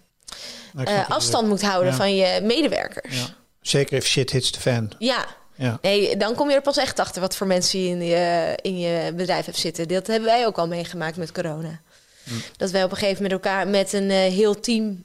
uh, 0.77 1.11
afstand 1.11 1.49
moet 1.49 1.63
houden 1.63 1.95
van 1.95 2.17
je 2.17 2.41
medewerkers. 2.43 3.17
Ja. 3.17 3.27
Zeker 3.61 3.97
if 3.97 4.07
shit 4.07 4.31
hits 4.31 4.51
the 4.51 4.61
fan. 4.61 4.93
Ja, 4.99 5.27
ja. 5.59 5.79
Nee, 5.83 6.17
dan 6.17 6.35
kom 6.35 6.49
je 6.49 6.55
er 6.55 6.63
pas 6.63 6.77
echt 6.77 6.99
achter 6.99 7.21
wat 7.21 7.37
voor 7.37 7.47
mensen 7.47 7.81
je 7.81 7.89
in 7.89 8.05
je, 8.05 8.59
in 8.63 8.79
je 8.79 9.13
bedrijf 9.15 9.45
hebt 9.45 9.59
zitten. 9.59 9.89
Dat 9.89 10.07
hebben 10.07 10.29
wij 10.29 10.47
ook 10.47 10.59
al 10.59 10.69
meegemaakt 10.69 11.17
met 11.17 11.33
corona. 11.33 11.81
Hm. 12.25 12.31
Dat 12.57 12.71
wij 12.71 12.85
op 12.85 12.91
een 12.91 12.97
gegeven 12.97 13.23
moment 13.23 13.43
met 13.43 13.53
elkaar 13.53 13.69
met 13.69 13.93
een 13.93 14.11
uh, 14.11 14.17
heel 14.17 14.61
team. 14.61 15.05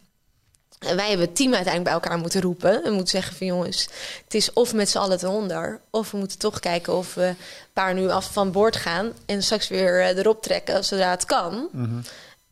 Wij 0.79 1.07
hebben 1.07 1.25
het 1.25 1.35
team 1.35 1.53
uiteindelijk 1.53 1.83
bij 1.83 1.93
elkaar 1.93 2.17
moeten 2.17 2.41
roepen. 2.41 2.83
En 2.83 2.91
moeten 2.91 3.09
zeggen 3.09 3.35
van 3.35 3.47
jongens, 3.47 3.87
het 4.23 4.33
is 4.33 4.53
of 4.53 4.73
met 4.73 4.89
z'n 4.89 4.97
allen 4.97 5.17
te 5.17 5.29
onder. 5.29 5.79
Of 5.89 6.11
we 6.11 6.17
moeten 6.17 6.39
toch 6.39 6.59
kijken 6.59 6.97
of 6.97 7.13
we 7.13 7.25
een 7.25 7.37
paar 7.73 7.93
nu 7.93 8.09
af 8.09 8.33
van 8.33 8.51
boord 8.51 8.75
gaan. 8.75 9.11
En 9.25 9.43
straks 9.43 9.67
weer 9.67 9.99
uh, 9.99 10.17
erop 10.17 10.41
trekken 10.41 10.85
zodra 10.85 11.09
het 11.09 11.25
kan. 11.25 11.69
Mm 11.71 12.01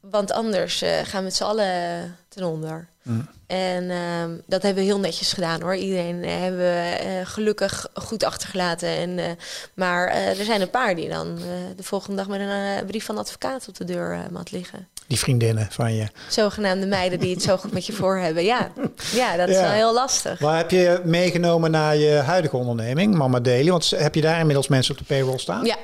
Want 0.02 0.32
anders 0.32 0.84
uh, 0.84 0.90
gaan 1.04 1.20
we 1.20 1.24
met 1.24 1.36
z'n 1.36 1.44
allen 1.44 2.18
ten 2.30 2.44
onder. 2.44 2.88
Mm. 3.02 3.28
En 3.48 3.84
uh, 3.84 4.24
dat 4.46 4.62
hebben 4.62 4.84
we 4.84 4.90
heel 4.90 5.00
netjes 5.00 5.34
gedaan 5.34 5.62
hoor. 5.62 5.76
Iedereen 5.76 6.24
uh, 6.24 6.30
hebben 6.40 6.60
we 6.60 7.00
uh, 7.06 7.10
gelukkig 7.24 7.88
goed 7.94 8.24
achtergelaten. 8.24 8.90
En, 8.90 9.38
maar 9.74 10.08
er 10.08 10.46
zijn 10.46 10.62
een 10.62 10.70
paar 10.70 10.96
die 10.96 11.10
dan 11.10 11.36
de 11.76 11.84
volgende 11.84 12.16
dag 12.16 12.28
met 12.28 12.40
een 12.40 12.86
brief 12.86 13.06
van 13.06 13.18
advocaat 13.18 13.68
op 13.68 13.78
de 13.78 13.84
deur 13.84 14.20
mat 14.32 14.52
liggen. 14.52 14.88
Die 15.08 15.20
vriendinnen 15.20 15.68
van 15.72 15.94
je. 15.96 16.08
Zogenaamde 16.30 16.86
meiden 16.86 17.20
die 17.20 17.34
het 17.34 17.44
zo 17.44 17.58
goed 17.58 17.72
met 17.72 17.86
je 17.86 17.94
voor 17.94 18.18
hebben. 18.18 18.44
Ja, 18.44 18.72
ja 19.12 19.38
dat 19.38 19.50
is 19.50 19.60
wel 19.60 19.70
heel 19.70 19.94
lastig. 19.94 20.40
Waar 20.40 20.58
heb 20.58 20.72
je 20.72 21.02
meegenomen 21.04 21.72
naar 21.72 21.96
je 21.96 22.12
huidige 22.12 22.58
onderneming, 22.58 23.16
Mama 23.16 23.40
Daily? 23.40 23.70
Want 23.70 23.90
heb 23.90 24.16
je 24.16 24.22
daar 24.22 24.40
inmiddels 24.40 24.68
mensen 24.68 24.94
op 24.94 25.00
de 25.00 25.06
payroll 25.06 25.38
staan? 25.38 25.66
Ja, 25.66 25.78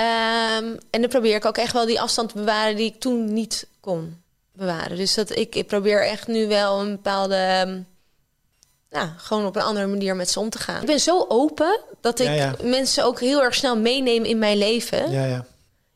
Um, 0.00 0.78
en 0.90 1.00
dan 1.00 1.08
probeer 1.08 1.34
ik 1.34 1.44
ook 1.44 1.58
echt 1.58 1.72
wel 1.72 1.86
die 1.86 2.00
afstand 2.00 2.28
te 2.28 2.34
bewaren 2.34 2.76
die 2.76 2.86
ik 2.86 3.00
toen 3.00 3.32
niet 3.32 3.66
kon 3.80 4.22
bewaren. 4.52 4.96
Dus 4.96 5.14
dat 5.14 5.36
ik, 5.36 5.54
ik 5.54 5.66
probeer 5.66 6.06
echt 6.06 6.26
nu 6.26 6.48
wel 6.48 6.80
een 6.80 6.90
bepaalde. 6.90 7.64
Um, 7.66 7.86
nou, 8.90 9.08
gewoon 9.16 9.46
op 9.46 9.56
een 9.56 9.62
andere 9.62 9.86
manier 9.86 10.16
met 10.16 10.30
ze 10.30 10.40
om 10.40 10.50
te 10.50 10.58
gaan. 10.58 10.80
Ik 10.80 10.86
ben 10.86 11.00
zo 11.00 11.24
open 11.28 11.80
dat 12.00 12.18
ik 12.18 12.62
mensen 12.62 13.04
ook 13.04 13.20
heel 13.20 13.42
erg 13.42 13.54
snel 13.54 13.76
meeneem 13.76 14.24
in 14.24 14.38
mijn 14.38 14.58
leven. 14.58 15.10
Ja, 15.10 15.24
ja. 15.24 15.44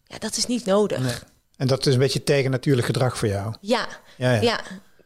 Ja, 0.07 0.19
dat 0.19 0.37
is 0.37 0.47
niet 0.47 0.65
nodig. 0.65 0.99
Nee. 0.99 1.15
En 1.57 1.67
dat 1.67 1.87
is 1.87 1.93
een 1.93 2.01
beetje 2.01 2.25
tegen 2.25 2.51
natuurlijk 2.51 2.87
gedrag 2.87 3.19
voor 3.19 3.29
jou. 3.29 3.55
Ja, 3.61 3.87
ja, 4.17 4.33
ja. 4.33 4.61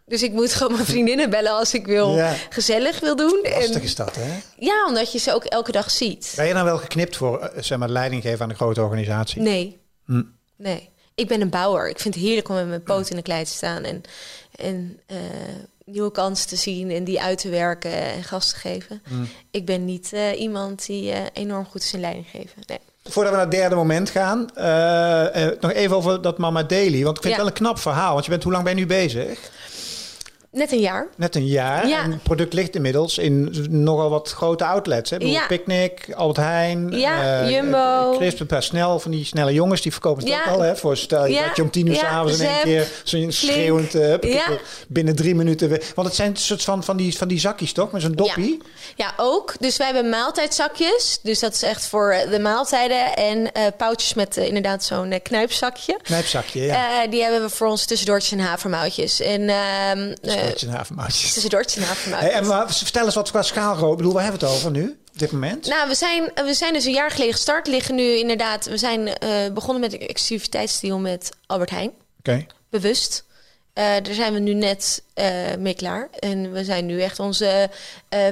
Dus 0.08 0.22
ik 0.22 0.32
moet 0.32 0.52
gewoon 0.52 0.72
mijn 0.72 0.84
vriendinnen 0.84 1.30
bellen 1.30 1.52
als 1.52 1.74
ik 1.74 1.86
wil 1.86 2.20
gezellig 2.50 3.00
wil 3.00 3.16
doen. 3.16 3.40
Lastig 3.42 3.74
en, 3.74 3.82
is 3.82 3.94
dat, 3.94 4.16
hè? 4.16 4.38
Ja, 4.56 4.86
omdat 4.86 5.12
je 5.12 5.18
ze 5.18 5.34
ook 5.34 5.44
elke 5.44 5.72
dag 5.72 5.90
ziet. 5.90 6.32
Ben 6.36 6.46
je 6.46 6.54
dan 6.54 6.64
wel 6.64 6.78
geknipt 6.78 7.16
voor 7.16 7.38
eh, 7.38 7.62
zeg 7.62 7.78
maar, 7.78 7.88
leiding 7.88 8.22
geven 8.22 8.40
aan 8.40 8.50
een 8.50 8.56
grote 8.56 8.82
organisatie? 8.82 9.42
Nee. 9.42 9.80
Hm. 10.04 10.22
Nee. 10.56 10.90
Ik 11.14 11.28
ben 11.28 11.40
een 11.40 11.50
bouwer. 11.50 11.88
Ik 11.88 12.00
vind 12.00 12.14
het 12.14 12.24
heerlijk 12.24 12.48
om 12.48 12.54
met 12.54 12.68
mijn 12.68 12.82
poot 12.82 13.10
in 13.10 13.16
de 13.16 13.22
klei 13.22 13.44
te 13.44 13.50
staan 13.50 13.84
en, 13.84 14.02
en 14.54 15.00
uh, 15.10 15.16
nieuwe 15.84 16.10
kansen 16.10 16.48
te 16.48 16.56
zien 16.56 16.90
en 16.90 17.04
die 17.04 17.20
uit 17.20 17.38
te 17.38 17.48
werken 17.48 17.92
en 17.92 18.24
gas 18.24 18.50
te 18.50 18.56
geven. 18.56 19.02
Hm. 19.08 19.14
Ik 19.50 19.66
ben 19.66 19.84
niet 19.84 20.10
uh, 20.14 20.40
iemand 20.40 20.86
die 20.86 21.10
uh, 21.10 21.18
enorm 21.32 21.64
goed 21.64 21.82
is 21.82 21.92
in 21.92 22.00
leiding 22.00 22.26
geven. 22.30 22.62
Nee. 22.66 22.78
Voordat 23.04 23.32
we 23.32 23.38
naar 23.38 23.46
het 23.46 23.56
derde 23.56 23.74
moment 23.74 24.10
gaan, 24.10 24.38
nog 25.60 25.72
even 25.72 25.96
over 25.96 26.22
dat 26.22 26.38
Mama 26.38 26.62
Daily. 26.62 27.04
Want 27.04 27.16
ik 27.16 27.22
vind 27.22 27.34
het 27.34 27.42
wel 27.42 27.52
een 27.52 27.58
knap 27.58 27.78
verhaal. 27.78 28.12
Want 28.12 28.24
je 28.24 28.30
bent, 28.30 28.42
hoe 28.42 28.52
lang 28.52 28.64
ben 28.64 28.74
je 28.74 28.80
nu 28.80 28.86
bezig? 28.86 29.50
Net 30.52 30.72
een 30.72 30.80
jaar. 30.80 31.08
Net 31.16 31.36
een 31.36 31.46
jaar. 31.46 31.88
Ja. 31.88 32.02
En 32.02 32.10
het 32.10 32.22
product 32.22 32.52
ligt 32.52 32.74
inmiddels 32.74 33.18
in 33.18 33.54
nogal 33.70 34.10
wat 34.10 34.30
grote 34.30 34.64
outlets. 34.64 35.10
Hè? 35.10 35.16
Ja. 35.16 35.46
Picnic, 35.46 36.12
Albert 36.14 36.36
Heijn, 36.36 36.90
ja, 36.90 37.42
uh, 37.42 37.50
Jumbo. 37.50 38.14
Crisp, 38.16 38.50
een 38.50 38.62
snel 38.62 38.98
van 38.98 39.10
die 39.10 39.24
snelle 39.24 39.52
jongens 39.52 39.80
die 39.80 39.92
verkopen 39.92 40.24
het 40.24 40.34
ook 40.34 40.54
al. 40.54 40.60
Hè? 40.60 40.76
Voor 40.76 40.96
stel 40.96 41.26
je 41.26 41.42
dat 41.46 41.56
je 41.56 41.62
om 41.62 41.70
tien 41.70 41.86
uur 41.86 41.94
s'avonds 41.94 42.38
in 42.38 42.46
één 42.46 42.62
keer 42.62 42.88
zo'n 43.04 43.32
schreeuwend 43.32 43.94
uh, 43.94 44.14
binnen 44.88 45.16
drie 45.16 45.34
minuten. 45.34 45.68
Want 45.68 46.06
het 46.06 46.16
zijn 46.16 46.30
een 46.30 46.36
soort 46.36 46.62
van, 46.62 46.84
van, 46.84 46.96
die, 46.96 47.16
van 47.16 47.28
die 47.28 47.40
zakjes 47.40 47.72
toch? 47.72 47.92
Met 47.92 48.02
zo'n 48.02 48.12
doppie. 48.12 48.62
Ja. 48.96 49.12
ook. 49.16 49.54
Dus 49.60 49.76
wij 49.76 49.86
hebben 49.86 50.08
maaltijdzakjes. 50.08 51.18
Dus 51.22 51.38
dat 51.38 51.54
is 51.54 51.62
echt 51.62 51.86
voor 51.86 52.16
de 52.30 52.38
maaltijden. 52.38 53.16
En 53.16 53.38
uh, 53.38 53.62
pauwtjes 53.76 54.14
met 54.14 54.36
inderdaad 54.36 54.84
zo'n 54.84 55.20
knijpzakje. 55.22 55.98
Knijpzakje, 56.02 56.62
ja. 56.62 57.06
die 57.06 57.22
hebben 57.22 57.42
we 57.42 57.50
voor 57.50 57.66
ons 57.66 57.86
tussendoortjes 57.86 58.32
en 58.32 58.44
havermoutjes. 58.44 59.20
En 59.20 59.48
ehm, 59.48 60.14
Tussendoortje 60.40 60.66
en 60.66 60.72
havermoutjes. 60.72 61.32
Tussendoortje 61.32 61.80
en 61.80 61.86
havermoutjes. 61.86 62.30
Hey, 62.30 62.40
en 62.40 62.46
maar 62.46 62.72
vertel 62.72 63.04
eens 63.04 63.14
wat 63.14 63.30
qua 63.30 63.42
schaalgroot. 63.42 63.90
Ik 63.90 63.96
bedoel, 63.96 64.12
waar 64.12 64.22
hebben 64.22 64.40
we 64.40 64.46
het 64.46 64.56
over 64.56 64.70
nu? 64.70 65.00
Op 65.12 65.18
dit 65.18 65.32
moment? 65.32 65.66
Nou, 65.66 65.88
we 65.88 65.94
zijn, 65.94 66.30
we 66.34 66.54
zijn 66.54 66.72
dus 66.72 66.84
een 66.84 66.92
jaar 66.92 67.10
geleden 67.10 67.32
gestart. 67.32 67.66
Liggen 67.66 67.94
nu 67.94 68.02
inderdaad... 68.02 68.66
We 68.66 68.78
zijn 68.78 69.08
uh, 69.08 69.52
begonnen 69.52 69.80
met 69.80 69.92
een 69.92 70.08
exclusiviteitsdeal 70.08 70.98
met 70.98 71.30
Albert 71.46 71.70
Heijn. 71.70 71.90
Oké. 72.18 72.46
Bewust. 72.70 73.24
Uh, 73.74 73.84
daar 73.84 74.14
zijn 74.14 74.32
we 74.32 74.38
nu 74.38 74.54
net 74.54 75.02
uh, 75.14 75.24
mee 75.58 75.74
klaar. 75.74 76.08
En 76.18 76.52
we 76.52 76.64
zijn 76.64 76.86
nu 76.86 77.02
echt 77.02 77.20
onze 77.20 77.70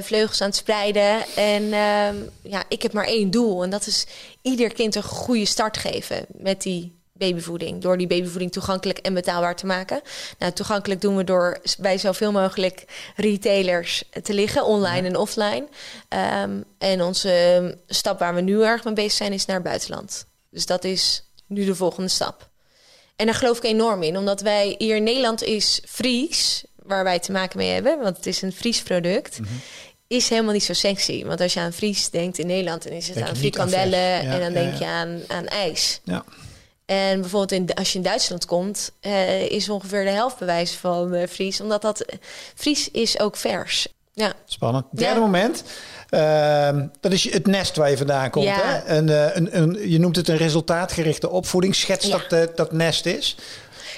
vleugels 0.01 0.41
aan 0.41 0.47
het 0.47 0.57
spreiden. 0.57 1.25
En 1.35 1.73
ehm, 1.73 2.15
ja, 2.41 2.63
ik 2.67 2.81
heb 2.81 2.93
maar 2.93 3.05
één 3.05 3.31
doel. 3.31 3.63
En 3.63 3.69
dat 3.69 3.87
is 3.87 4.05
ieder 4.41 4.73
kind 4.73 4.95
een 4.95 5.03
goede 5.03 5.45
start 5.45 5.77
geven 5.77 6.25
met 6.27 6.61
die 6.61 6.96
babyvoeding. 7.17 7.81
Door 7.81 7.97
die 7.97 8.07
babyvoeding 8.07 8.51
toegankelijk 8.51 8.97
en 8.97 9.13
betaalbaar 9.13 9.55
te 9.55 9.65
maken. 9.65 10.01
Nou, 10.39 10.51
toegankelijk 10.51 11.01
doen 11.01 11.15
we 11.15 11.23
door 11.23 11.57
bij 11.79 11.97
zoveel 11.97 12.31
mogelijk 12.31 12.85
retailers 13.15 14.03
te 14.23 14.33
liggen, 14.33 14.65
online 14.65 15.07
en 15.07 15.15
offline. 15.15 15.67
Um, 16.43 16.63
en 16.77 17.01
onze 17.01 17.31
ehm, 17.31 17.73
stap 17.87 18.19
waar 18.19 18.35
we 18.35 18.41
nu 18.41 18.63
erg 18.63 18.83
mee 18.83 18.93
bezig 18.93 19.11
zijn, 19.11 19.33
is 19.33 19.45
naar 19.45 19.55
het 19.55 19.65
buitenland. 19.65 20.25
Dus 20.49 20.65
dat 20.65 20.83
is 20.83 21.23
nu 21.47 21.65
de 21.65 21.75
volgende 21.75 22.09
stap. 22.09 22.49
En 23.15 23.25
daar 23.25 23.35
geloof 23.35 23.57
ik 23.57 23.63
enorm 23.63 24.03
in, 24.03 24.17
omdat 24.17 24.41
wij 24.41 24.75
hier 24.77 24.95
in 24.95 25.03
Nederland 25.03 25.43
is 25.43 25.81
Fries, 25.85 26.63
waar 26.83 27.03
wij 27.03 27.19
te 27.19 27.31
maken 27.31 27.57
mee 27.57 27.69
hebben, 27.69 27.99
want 27.99 28.17
het 28.17 28.25
is 28.25 28.41
een 28.41 28.51
Fries 28.51 28.81
product. 28.81 29.39
Mhm. 29.39 29.53
is 30.07 30.29
helemaal 30.29 30.53
niet 30.53 30.63
zo 30.63 30.73
sexy. 30.73 31.25
Want 31.25 31.41
als 31.41 31.53
je 31.53 31.59
aan 31.59 31.73
Fries 31.73 32.09
denkt 32.09 32.37
in 32.37 32.47
Nederland, 32.47 32.83
dan 32.83 32.91
is 32.91 33.07
het 33.07 33.21
aan 33.21 33.35
frikandellen 33.35 34.19
en 34.19 34.39
dan 34.39 34.53
denk 34.53 34.77
je 34.77 34.85
aan, 34.85 35.21
aan 35.27 35.47
ijs. 35.47 35.99
En 36.87 37.21
bijvoorbeeld 37.21 37.51
in, 37.51 37.73
als 37.73 37.91
je 37.91 37.97
in 37.97 38.03
Duitsland 38.03 38.45
komt, 38.45 38.91
uh, 39.01 39.41
is 39.41 39.69
ongeveer 39.69 40.03
de 40.03 40.09
helft 40.09 40.37
bewijs 40.37 40.71
van 40.71 41.13
uh, 41.13 41.27
Fries. 41.27 41.61
Omdat 41.61 41.81
dat 41.81 42.05
Fries 42.55 42.91
is 42.91 43.19
ook 43.19 43.35
vers. 43.35 43.87
Ja. 44.13 44.33
Spannend. 44.45 44.85
Derde 44.91 45.19
moment. 45.19 45.63
Uh, 46.09 46.69
dat 46.99 47.11
is 47.11 47.31
het 47.31 47.45
nest 47.45 47.75
waar 47.75 47.89
je 47.89 47.97
vandaan 47.97 48.29
komt. 48.29 48.45
Ja. 48.45 48.61
Hè? 48.61 48.77
En, 48.77 49.07
een, 49.37 49.57
een, 49.57 49.89
je 49.89 49.99
noemt 49.99 50.15
het 50.15 50.27
een 50.27 50.37
resultaatgerichte 50.37 51.29
opvoeding. 51.29 51.75
Schets 51.75 52.07
ja. 52.07 52.21
dat 52.27 52.57
dat 52.57 52.71
nest 52.71 53.05
is. 53.05 53.37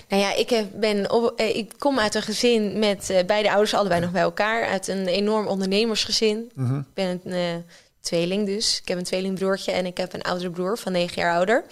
Nou 0.07 0.21
ja, 0.21 0.35
ik, 0.35 0.63
ben 0.73 1.11
op, 1.11 1.41
ik 1.41 1.73
kom 1.77 1.99
uit 1.99 2.15
een 2.15 2.21
gezin 2.21 2.79
met 2.79 3.23
beide 3.25 3.49
ouders 3.49 3.73
allebei 3.73 4.01
nog 4.01 4.11
bij 4.11 4.21
elkaar. 4.21 4.67
Uit 4.67 4.87
een 4.87 5.07
enorm 5.07 5.47
ondernemersgezin. 5.47 6.51
Mm 6.55 6.67
-hmm. 6.67 6.79
Ik 6.79 6.93
ben 6.93 7.21
een 7.23 7.65
tweeling 8.01 8.45
dus. 8.45 8.79
Ik 8.81 8.87
heb 8.87 8.97
een 8.97 9.03
tweelingbroertje 9.03 9.71
en 9.71 9.85
ik 9.85 9.97
heb 9.97 10.13
een 10.13 10.21
oudere 10.21 10.49
broer 10.49 10.77
van 10.77 10.91
negen 10.91 11.21
jaar 11.21 11.33
ouder. 11.33 11.63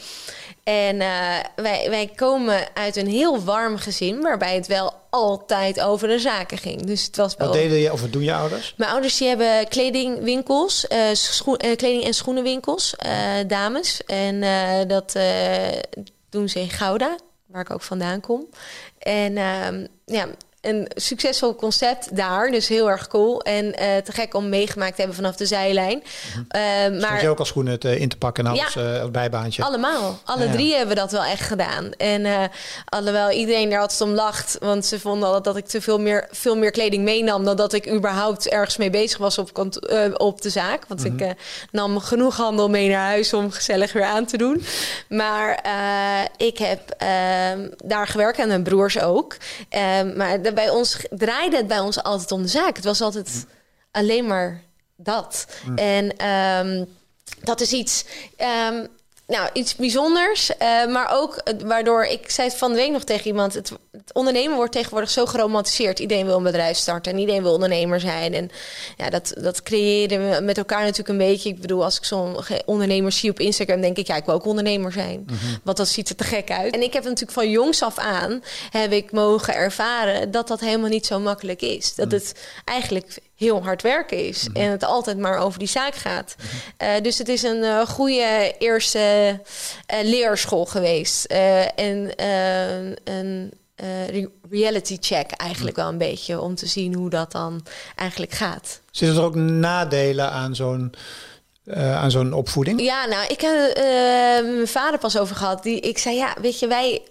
En 0.63 0.95
uh, 0.95 1.35
wij, 1.55 1.89
wij 1.89 2.11
komen 2.15 2.67
uit 2.73 2.95
een 2.95 3.07
heel 3.07 3.43
warm 3.43 3.77
gezin, 3.77 4.21
waarbij 4.21 4.55
het 4.55 4.67
wel 4.67 4.93
altijd 5.09 5.81
over 5.81 6.07
de 6.07 6.19
zaken 6.19 6.57
ging. 6.57 6.85
Dus 6.85 7.05
het 7.05 7.15
was 7.15 7.35
wel... 7.35 7.47
Wat 7.47 7.55
deden 7.55 7.77
je, 7.77 7.91
of 7.91 8.01
wat 8.01 8.11
doen 8.11 8.23
je 8.23 8.33
ouders? 8.33 8.73
Mijn 8.77 8.91
ouders 8.91 9.17
die 9.17 9.27
hebben 9.27 9.67
kledingwinkels, 9.67 10.85
uh, 10.89 10.99
schoen, 11.11 11.59
uh, 11.65 11.75
kleding- 11.75 12.03
en 12.03 12.13
schoenenwinkels, 12.13 12.95
dames. 13.47 14.03
En 14.05 14.39
dat 14.87 15.15
doen 16.29 16.49
ze 16.49 16.59
in 16.59 16.69
Gouda, 16.69 17.15
waar 17.45 17.61
ik 17.61 17.71
ook 17.71 17.81
vandaan 17.81 18.21
kom. 18.21 18.47
En 18.99 19.37
ehm, 19.37 19.85
ja, 20.05 20.27
een 20.67 20.87
succesvol 20.95 21.55
concept 21.55 22.15
daar. 22.15 22.51
Dus 22.51 22.67
heel 22.67 22.89
erg 22.89 23.07
cool. 23.07 23.41
En 23.41 23.65
uh, 23.65 23.73
te 24.03 24.11
gek 24.11 24.33
om 24.33 24.49
meegemaakt 24.49 24.91
te 24.91 24.97
hebben 24.97 25.15
vanaf 25.15 25.35
de 25.35 25.45
zijlijn. 25.45 26.03
Uh, 26.35 27.01
maar 27.01 27.21
je 27.21 27.29
ook 27.29 27.39
als 27.39 27.47
schoenen 27.47 27.79
te, 27.79 27.99
in 27.99 28.09
te 28.09 28.17
pakken 28.17 28.45
en 28.45 28.51
alles 28.51 28.73
ja, 28.73 29.03
uh, 29.03 29.05
bijbaantje? 29.05 29.63
Allemaal. 29.63 30.19
Alle 30.23 30.45
ja, 30.45 30.51
drie 30.51 30.75
hebben 30.75 30.95
dat 30.95 31.11
wel 31.11 31.23
echt 31.23 31.41
gedaan. 31.41 31.91
En 31.97 32.49
alhoewel 32.85 33.31
iedereen 33.31 33.71
er 33.71 33.79
altijd 33.79 34.01
om 34.01 34.09
lacht. 34.09 34.57
Want 34.59 34.85
ze 34.85 34.99
vonden 34.99 35.27
altijd 35.27 35.43
dat 35.43 35.57
ik 35.57 35.65
te 35.65 35.81
veel 35.81 35.99
meer, 35.99 36.27
veel 36.31 36.57
meer 36.57 36.71
kleding 36.71 37.03
meenam... 37.03 37.45
dan 37.45 37.55
dat 37.55 37.73
ik 37.73 37.91
überhaupt 37.91 38.47
ergens 38.47 38.77
mee 38.77 38.89
bezig 38.89 39.17
was 39.17 39.37
op, 39.37 39.57
op 40.13 40.41
de 40.41 40.49
zaak. 40.49 40.85
Want 40.87 41.03
mm 41.03 41.17
-hmm. 41.17 41.29
ik 41.29 41.37
nam 41.71 41.99
genoeg 41.99 42.35
handel 42.35 42.69
mee 42.69 42.89
naar 42.89 43.05
huis 43.05 43.33
om 43.33 43.51
gezellig 43.51 43.93
weer 43.93 44.05
aan 44.05 44.25
te 44.25 44.37
doen. 44.37 44.63
Maar 45.09 45.61
ik 46.37 46.57
heb 46.57 46.95
ehm, 46.97 47.69
daar 47.85 48.07
gewerkt 48.07 48.39
en 48.39 48.47
mijn 48.47 48.63
broers 48.63 48.99
ook. 48.99 49.37
Ehm, 49.69 50.17
maar 50.17 50.41
bij 50.57 50.69
ons 50.69 50.97
draaide 51.09 51.57
het 51.57 51.67
bij 51.67 51.79
ons 51.79 52.03
altijd 52.03 52.31
om 52.31 52.41
de 52.41 52.47
zaak. 52.47 52.75
Het 52.75 52.85
was 52.85 53.01
altijd 53.01 53.45
alleen 53.91 54.25
maar 54.25 54.63
dat. 54.95 55.47
Mm. 55.65 55.77
En 55.77 56.27
um, 56.27 56.87
dat 57.43 57.61
is 57.61 57.71
iets. 57.71 58.05
Um, 58.71 58.87
nou, 59.27 59.49
iets 59.53 59.75
bijzonders. 59.75 60.49
Uh, 60.49 60.85
maar 60.85 61.09
ook 61.11 61.43
waardoor 61.65 62.03
ik 62.03 62.29
zei 62.29 62.47
het 62.47 62.57
van 62.57 62.71
de 62.71 62.77
week 62.77 62.91
nog 62.91 63.03
tegen 63.03 63.27
iemand. 63.27 63.53
Het, 63.53 63.71
het, 63.91 64.13
ondernemen 64.13 64.55
wordt 64.55 64.71
tegenwoordig 64.71 65.09
zo 65.09 65.25
geromantiseerd. 65.25 65.99
Iedereen 65.99 66.25
wil 66.25 66.37
een 66.37 66.43
bedrijf 66.43 66.77
starten 66.77 67.11
en 67.11 67.19
iedereen 67.19 67.43
wil 67.43 67.53
ondernemer 67.53 67.99
zijn. 67.99 68.33
En 68.33 68.49
ja, 68.97 69.09
dat, 69.09 69.33
dat 69.37 69.63
creëren 69.63 70.29
we 70.29 70.41
met 70.41 70.57
elkaar 70.57 70.81
natuurlijk 70.81 71.09
een 71.09 71.17
beetje. 71.17 71.49
Ik 71.49 71.61
bedoel, 71.61 71.83
als 71.83 71.97
ik 71.97 72.03
zo'n 72.03 72.37
ondernemer 72.65 73.11
zie 73.11 73.29
op 73.29 73.39
Instagram, 73.39 73.81
denk 73.81 73.97
ik, 73.97 74.07
ja, 74.07 74.15
ik 74.15 74.25
wil 74.25 74.35
ook 74.35 74.45
ondernemer 74.45 74.91
zijn. 74.91 75.19
Mm 75.19 75.37
-hmm. 75.37 75.59
Want 75.63 75.77
dat 75.77 75.87
ziet 75.87 76.09
er 76.09 76.15
te 76.15 76.23
gek 76.23 76.51
uit. 76.51 76.73
En 76.73 76.81
ik 76.81 76.93
heb 76.93 77.03
natuurlijk 77.03 77.31
van 77.31 77.49
jongs 77.49 77.81
af 77.81 77.97
aan 77.97 78.43
heb 78.71 78.91
ik 78.91 79.11
mogen 79.11 79.55
ervaren 79.55 80.31
dat 80.31 80.47
dat 80.47 80.59
helemaal 80.59 80.89
niet 80.89 81.05
zo 81.05 81.19
makkelijk 81.19 81.61
is. 81.61 81.95
Dat 81.95 82.07
mm. 82.07 82.13
het 82.13 82.33
eigenlijk 82.65 83.19
heel 83.37 83.63
hard 83.63 83.81
werken 83.81 84.27
is. 84.27 84.47
Mhm. 84.47 84.57
En 84.57 84.71
het 84.71 84.83
altijd 84.83 85.17
maar 85.17 85.37
over 85.37 85.59
die 85.59 85.67
zaak 85.67 85.95
gaat. 85.95 86.35
Uh, 86.83 86.89
dus 87.01 87.17
het 87.17 87.27
is 87.27 87.43
een 87.43 87.63
uh, 87.63 87.85
goede 87.85 88.55
eerste 88.59 89.39
uh, 89.93 89.99
leerschool 90.03 90.65
geweest. 90.65 91.25
en 91.25 92.11
een 93.03 93.53
reality 94.49 94.97
check 94.99 95.31
eigenlijk 95.31 95.75
wel 95.75 95.87
een 95.87 95.97
beetje. 95.97 96.41
Om 96.41 96.55
te 96.55 96.67
zien 96.67 96.93
hoe 96.93 97.09
dat 97.09 97.31
dan 97.31 97.65
eigenlijk 97.95 98.31
gaat. 98.31 98.81
Zitten 98.91 99.17
er 99.17 99.23
ook 99.23 99.35
nadelen 99.35 100.31
aan 100.31 100.55
zo'n... 100.55 100.93
aan 101.73 102.11
zo'n 102.11 102.33
opvoeding? 102.33 102.81
Ja, 102.81 103.05
nou, 103.05 103.27
ik 103.27 103.41
heb 103.41 103.77
mijn 104.45 104.67
vader 104.67 104.99
pas 104.99 105.17
over 105.17 105.35
gehad. 105.35 105.63
Die, 105.63 105.79
ik 105.79 105.97
zei, 105.97 106.15
ja, 106.15 106.35
weet 106.41 106.59
je, 106.59 106.67
wij 106.67 107.01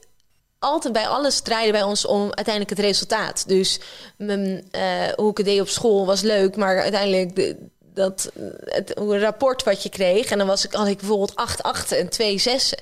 altijd 0.67 0.93
bij 0.93 1.09
alles 1.09 1.41
draaide 1.41 1.73
bij 1.73 1.83
ons 1.83 2.07
om 2.07 2.23
uiteindelijk 2.23 2.71
het 2.71 2.79
resultaat. 2.79 3.49
Dus 3.49 3.81
mijn, 4.17 4.69
uh, 4.73 4.83
hoe 5.17 5.31
ik 5.31 5.37
het 5.37 5.47
deed 5.47 5.61
op 5.61 5.69
school 5.69 6.07
was 6.07 6.21
leuk, 6.21 6.57
maar 6.57 6.81
uiteindelijk 6.81 7.37
de, 7.37 7.57
dat 7.95 8.31
het 8.65 8.93
rapport 8.97 9.63
wat 9.63 9.83
je 9.83 9.89
kreeg. 9.89 10.31
En 10.31 10.39
dan 10.39 10.47
was 10.47 10.65
ik, 10.65 10.73
had 10.73 10.87
ik 10.87 10.99
bijvoorbeeld 10.99 11.37
acht 11.37 11.63
achten 11.63 11.99
en 11.99 12.09
twee 12.09 12.39
zessen. 12.39 12.79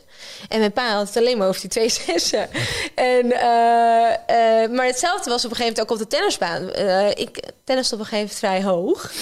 En 0.48 0.58
mijn 0.58 0.72
pa 0.72 0.94
had 0.94 1.06
het 1.06 1.16
alleen 1.16 1.38
maar 1.38 1.48
over 1.48 1.60
die 1.60 1.70
twee 1.70 1.88
zessen. 2.06 2.48
en, 2.94 3.26
uh, 3.26 3.40
uh, 3.40 4.70
maar 4.70 4.86
hetzelfde 4.86 5.30
was 5.30 5.44
op 5.44 5.50
een 5.50 5.56
gegeven 5.56 5.76
moment 5.76 5.80
ook 5.80 5.90
op 5.90 5.98
de 5.98 6.06
tennisbaan. 6.06 6.74
Ik 7.14 7.42
tennis 7.64 7.92
op 7.92 7.98
een 7.98 8.04
gegeven 8.04 8.36
moment 8.36 8.38
vrij 8.38 8.62
hoog. 8.62 9.12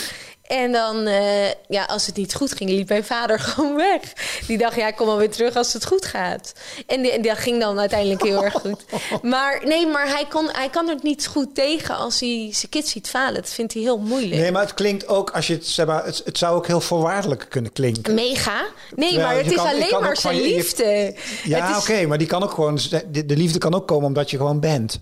En 0.42 0.72
dan, 0.72 1.08
uh, 1.08 1.48
ja, 1.68 1.84
als 1.84 2.06
het 2.06 2.16
niet 2.16 2.34
goed 2.34 2.52
ging, 2.52 2.70
liep 2.70 2.88
mijn 2.88 3.04
vader 3.04 3.38
gewoon 3.48 3.74
weg. 3.74 4.00
Die 4.46 4.58
dacht, 4.58 4.76
ja, 4.76 4.90
kom 4.90 5.08
alweer 5.08 5.30
terug 5.30 5.56
als 5.56 5.72
het 5.72 5.86
goed 5.86 6.04
gaat. 6.04 6.52
En, 6.86 7.02
die, 7.02 7.12
en 7.12 7.22
dat 7.22 7.38
ging 7.38 7.60
dan 7.60 7.78
uiteindelijk 7.78 8.22
heel 8.22 8.44
erg 8.44 8.54
goed. 8.54 8.84
Maar 9.22 9.62
nee, 9.64 9.86
maar 9.86 10.08
hij, 10.08 10.26
kon, 10.28 10.48
hij 10.52 10.68
kan 10.68 10.88
er 10.88 10.96
niet 11.02 11.26
goed 11.26 11.54
tegen 11.54 11.96
als 11.96 12.20
hij 12.20 12.48
zijn 12.52 12.70
kids 12.70 12.90
ziet 12.90 13.08
falen. 13.08 13.34
Dat 13.34 13.50
vindt 13.50 13.72
hij 13.72 13.82
heel 13.82 13.98
moeilijk. 13.98 14.40
Nee, 14.40 14.52
maar 14.52 14.62
het 14.62 14.74
klinkt 14.74 15.08
ook, 15.08 15.30
als 15.30 15.46
je 15.46 15.54
het, 15.54 15.66
zeg 15.66 15.86
maar, 15.86 16.04
het, 16.04 16.22
het 16.24 16.38
zou 16.38 16.56
ook 16.56 16.66
heel 16.66 16.80
voorwaardelijk 16.80 17.46
kunnen 17.48 17.72
klinken. 17.72 18.14
Mega. 18.14 18.64
Nee, 18.94 19.18
maar 19.18 19.36
het 19.36 19.46
is 19.46 19.54
kan, 19.54 19.66
alleen 19.66 20.00
maar 20.00 20.16
zijn 20.16 20.36
je, 20.36 20.42
liefde. 20.42 21.14
Ja, 21.44 21.68
oké, 21.68 21.78
okay, 21.78 22.04
maar 22.04 22.18
die 22.18 22.26
kan 22.26 22.42
ook 22.42 22.52
gewoon, 22.52 22.78
de, 23.10 23.26
de 23.26 23.36
liefde 23.36 23.58
kan 23.58 23.74
ook 23.74 23.86
komen 23.88 24.06
omdat 24.06 24.30
je 24.30 24.36
gewoon 24.36 24.60
bent. 24.60 25.00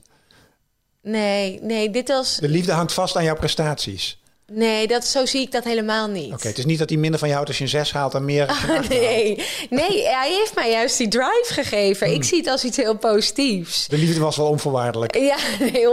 Nee, 1.02 1.58
nee, 1.62 1.90
dit 1.90 2.08
was... 2.08 2.36
De 2.36 2.48
liefde 2.48 2.72
hangt 2.72 2.92
vast 2.92 3.16
aan 3.16 3.24
jouw 3.24 3.36
prestaties. 3.36 4.19
Nee, 4.52 4.86
dat, 4.86 5.04
zo 5.04 5.26
zie 5.26 5.40
ik 5.40 5.52
dat 5.52 5.64
helemaal 5.64 6.08
niet. 6.08 6.24
Oké, 6.24 6.34
okay, 6.34 6.48
het 6.48 6.58
is 6.58 6.64
niet 6.64 6.78
dat 6.78 6.88
hij 6.88 6.98
minder 6.98 7.18
van 7.18 7.28
jou 7.28 7.40
houdt 7.40 7.48
als 7.48 7.58
je 7.58 7.64
een 7.64 7.84
zes 7.84 7.92
haalt 7.92 8.14
en 8.14 8.24
meer 8.24 8.46
je 8.46 8.72
oh, 8.72 8.88
Nee, 8.88 9.46
nee, 9.70 10.06
hij 10.06 10.32
heeft 10.38 10.54
mij 10.54 10.70
juist 10.70 10.98
die 10.98 11.08
drive 11.08 11.46
gegeven. 11.46 12.06
Hmm. 12.06 12.16
Ik 12.16 12.24
zie 12.24 12.38
het 12.38 12.46
als 12.46 12.64
iets 12.64 12.76
heel 12.76 12.96
positiefs. 12.96 13.88
De 13.88 13.98
liefde 13.98 14.20
was 14.20 14.36
wel 14.36 14.48
onvoorwaardelijk. 14.48 15.16
Ja, 15.16 15.36
nee, 15.72 15.86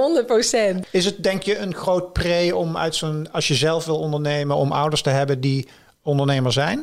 100% 0.84 0.90
Is 0.92 1.06
het 1.06 1.24
denk 1.24 1.44
je 1.44 1.58
een 1.58 1.76
groot 1.76 2.14
pre 2.14 2.56
om 2.56 2.78
uit 2.78 2.96
zo'n... 2.96 3.32
als 3.32 3.48
je 3.48 3.56
zelf 3.56 3.86
wil 3.86 4.00
ondernemen, 4.00 4.56
om 4.56 4.72
ouders 4.72 5.02
te 5.02 5.10
hebben 5.10 5.42
die 5.42 5.68
ondernemer 6.02 6.52
zijn? 6.52 6.78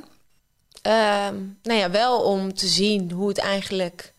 Um, 0.87 1.59
nou 1.63 1.79
ja, 1.79 1.91
wel 1.91 2.21
om 2.21 2.55
te 2.55 2.67
zien 2.67 3.11
hoe 3.11 3.29
het 3.29 3.39
eigenlijk 3.39 4.14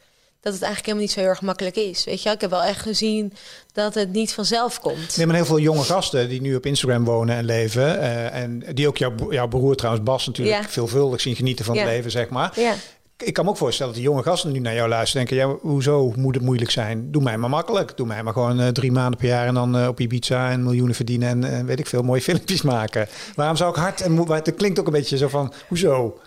dat 0.45 0.53
het 0.53 0.63
eigenlijk 0.63 0.85
helemaal 0.85 1.01
niet 1.01 1.11
zo 1.11 1.19
heel 1.19 1.29
erg 1.29 1.41
makkelijk 1.41 1.75
is. 1.75 2.03
Weet 2.03 2.21
je, 2.21 2.29
ik 2.29 2.41
heb 2.41 2.49
wel 2.49 2.63
echt 2.63 2.81
gezien 2.81 3.33
dat 3.73 3.93
het 3.93 4.11
niet 4.11 4.33
vanzelf 4.33 4.79
komt. 4.79 5.17
Nee, 5.17 5.25
maar 5.25 5.35
heel 5.35 5.45
veel 5.45 5.59
jonge 5.59 5.83
gasten 5.83 6.29
die 6.29 6.41
nu 6.41 6.55
op 6.55 6.65
Instagram 6.65 7.03
wonen 7.03 7.35
en 7.35 7.45
leven. 7.45 7.95
Uh, 7.95 8.33
en 8.35 8.63
die 8.73 8.87
ook 8.87 8.97
jouw, 8.97 9.13
jouw 9.29 9.47
broer 9.47 9.75
trouwens, 9.75 10.05
Bas, 10.05 10.25
natuurlijk 10.25 10.61
ja. 10.61 10.69
veelvuldig 10.69 11.21
zien 11.21 11.35
genieten 11.35 11.65
van 11.65 11.77
het 11.77 11.85
leven, 11.85 12.11
zeg 12.11 12.29
maar. 12.29 12.59
Ja. 12.59 12.73
Ik 13.17 13.33
kan 13.33 13.43
me 13.45 13.49
ook 13.49 13.57
voorstellen 13.57 13.93
dat 13.93 14.01
die 14.01 14.11
jonge 14.11 14.23
gasten 14.23 14.51
nu 14.51 14.59
naar 14.59 14.73
jou 14.73 14.89
luisteren. 14.89 15.25
Denken, 15.25 15.47
ja, 15.47 15.55
hoezo 15.61 16.13
moet 16.15 16.35
het 16.35 16.43
moeilijk 16.43 16.71
zijn? 16.71 17.11
Doe 17.11 17.21
mij 17.21 17.37
maar 17.37 17.49
makkelijk. 17.49 17.97
Doe 17.97 18.07
mij 18.07 18.23
maar 18.23 18.33
gewoon 18.33 18.61
uh, 18.61 18.67
drie 18.67 18.91
maanden 18.91 19.19
per 19.19 19.27
jaar 19.27 19.47
en 19.47 19.53
dan 19.53 19.77
uh, 19.77 19.87
op 19.87 19.99
Ibiza 19.99 20.51
en 20.51 20.63
miljoenen 20.63 20.95
verdienen 20.95 21.29
en 21.29 21.53
uh, 21.53 21.59
weet 21.59 21.79
ik 21.79 21.87
veel, 21.87 22.01
mooie 22.01 22.21
filmpjes 22.29 22.61
maken. 22.61 23.07
Waarom 23.35 23.55
zou 23.55 23.69
ik 23.69 23.75
hard 23.75 24.01
en 24.01 24.27
Het 24.27 24.55
klinkt 24.55 24.79
ook 24.79 24.85
een 24.85 24.91
beetje 24.91 25.17
zo 25.17 25.27
van, 25.27 25.53
hoezo? 25.67 26.19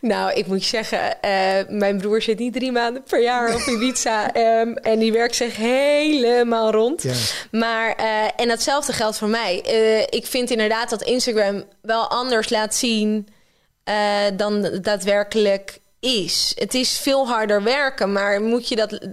Nou, 0.00 0.32
ik 0.32 0.46
moet 0.46 0.62
je 0.62 0.68
zeggen, 0.68 1.16
mijn 1.78 1.98
broer 1.98 2.22
zit 2.22 2.38
niet 2.38 2.52
drie 2.52 2.72
maanden 2.72 3.02
per 3.02 3.22
jaar 3.22 3.54
op 3.54 3.60
Ibiza. 3.60 4.36
um, 4.36 4.76
en 4.92 4.98
die 4.98 5.12
werkt 5.12 5.36
zich 5.36 5.56
helemaal 5.56 6.70
rond. 6.70 7.02
Ja. 7.02 7.12
Maar, 7.50 7.94
en 8.36 8.48
datzelfde 8.48 8.92
geldt 8.92 9.18
voor 9.18 9.28
mij. 9.28 9.56
Ik 10.10 10.26
vind 10.26 10.50
inderdaad 10.50 10.90
dat 10.90 11.02
Instagram 11.02 11.64
wel 11.82 12.10
anders 12.10 12.50
laat 12.50 12.74
zien 12.74 13.28
dan 14.36 14.78
daadwerkelijk 14.82 15.80
is. 16.06 16.52
Het 16.54 16.74
is 16.74 16.98
veel 16.98 17.26
harder 17.26 17.62
werken, 17.62 18.12
maar 18.12 18.40
moet 18.42 18.68
je 18.68 18.76
dat, 18.76 19.08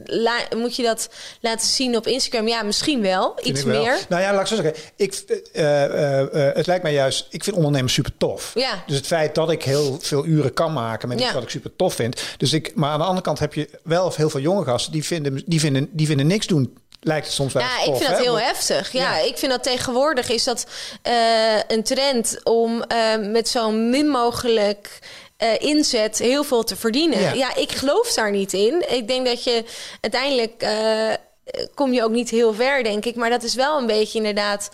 moet 0.56 0.76
je 0.76 0.84
dat 0.84 1.10
laten 1.42 1.68
zien 1.68 1.96
op 1.96 2.08
Instagram? 2.08 2.48
Ja, 2.48 2.64
misschien 2.64 3.02
wel. 3.02 3.36
iets 3.44 3.64
meer. 3.64 4.00
Nou 4.10 4.22
ja, 4.22 4.32
laat 4.32 4.42
ik 4.42 4.48
zo 4.48 4.56
zeggen. 4.56 4.84
Ik, 4.96 5.24
uh, 5.54 5.64
uh, 5.64 6.20
uh, 6.20 6.54
het 6.54 6.68
lijkt 6.68 6.84
mij 6.84 6.94
juist, 6.94 7.28
ik 7.30 7.44
vind 7.44 7.56
ondernemen 7.56 7.90
super 7.90 8.18
tof. 8.18 8.52
Ja. 8.54 8.84
Dus 8.88 8.98
het 8.98 9.08
feit 9.08 9.36
dat 9.36 9.52
ik 9.52 9.64
heel 9.64 9.98
veel 10.02 10.26
uren 10.26 10.54
kan 10.54 10.74
maken 10.74 11.08
met 11.08 11.22
iets 11.22 11.34
wat 11.34 11.44
ik 11.44 11.50
super 11.50 11.76
tof 11.76 11.94
vind. 11.94 12.22
Dus 12.38 12.54
ik, 12.54 12.72
maar 12.76 12.90
aan 12.90 13.00
de 13.00 13.06
andere 13.06 13.26
kant 13.26 13.40
heb 13.40 13.54
je 13.54 13.70
wel 13.84 14.14
heel 14.16 14.30
veel 14.30 14.40
jonge 14.40 14.64
gasten 14.64 14.92
die 14.92 15.04
vinden, 15.04 15.44
die 15.46 15.60
vinden, 15.60 15.90
die 15.92 16.08
vinden 16.08 16.28
niks 16.28 16.48
doen 16.48 16.82
lijkt 17.04 17.26
het 17.26 17.36
soms 17.36 17.54
wel. 17.54 17.64
Ja, 17.64 17.84
ik 17.84 17.96
vind 17.96 18.10
dat 18.10 18.20
heel 18.20 18.40
heftig. 18.40 18.92
Ja, 18.92 19.02
ja, 19.02 19.26
ik 19.26 19.38
vind 19.38 19.52
dat 19.52 19.64
tegenwoordig 19.64 20.30
is 20.30 20.44
dat 20.44 20.66
uh, 21.08 21.14
een 21.68 21.84
trend 21.84 22.40
om 22.44 22.84
uh, 22.92 23.32
met 23.32 23.50
zo 23.50 23.72
min 23.72 24.08
mogelijk 24.08 25.00
uh, 25.44 25.70
inzet 25.70 26.18
heel 26.18 26.44
veel 26.44 26.64
te 26.64 26.76
verdienen. 26.76 27.20
Ja. 27.20 27.34
ja. 27.34 27.56
ik 27.56 27.72
geloof 27.72 28.14
daar 28.14 28.32
niet 28.32 28.54
in. 28.54 28.86
Ik 28.90 29.08
denk 29.08 29.26
dat 29.26 29.44
je 29.44 29.64
uiteindelijk 30.02 30.64
uh, 30.64 31.14
kom 31.74 31.94
je 31.94 32.04
ook 32.04 32.12
niet 32.12 32.30
heel 32.30 32.54
ver, 32.54 32.84
denk 32.84 33.06
ik. 33.06 33.16
Maar 33.16 33.30
dat 33.30 33.44
is 33.44 33.56
wel 33.56 33.78
een 33.78 33.86
beetje 33.86 34.18
inderdaad 34.18 34.70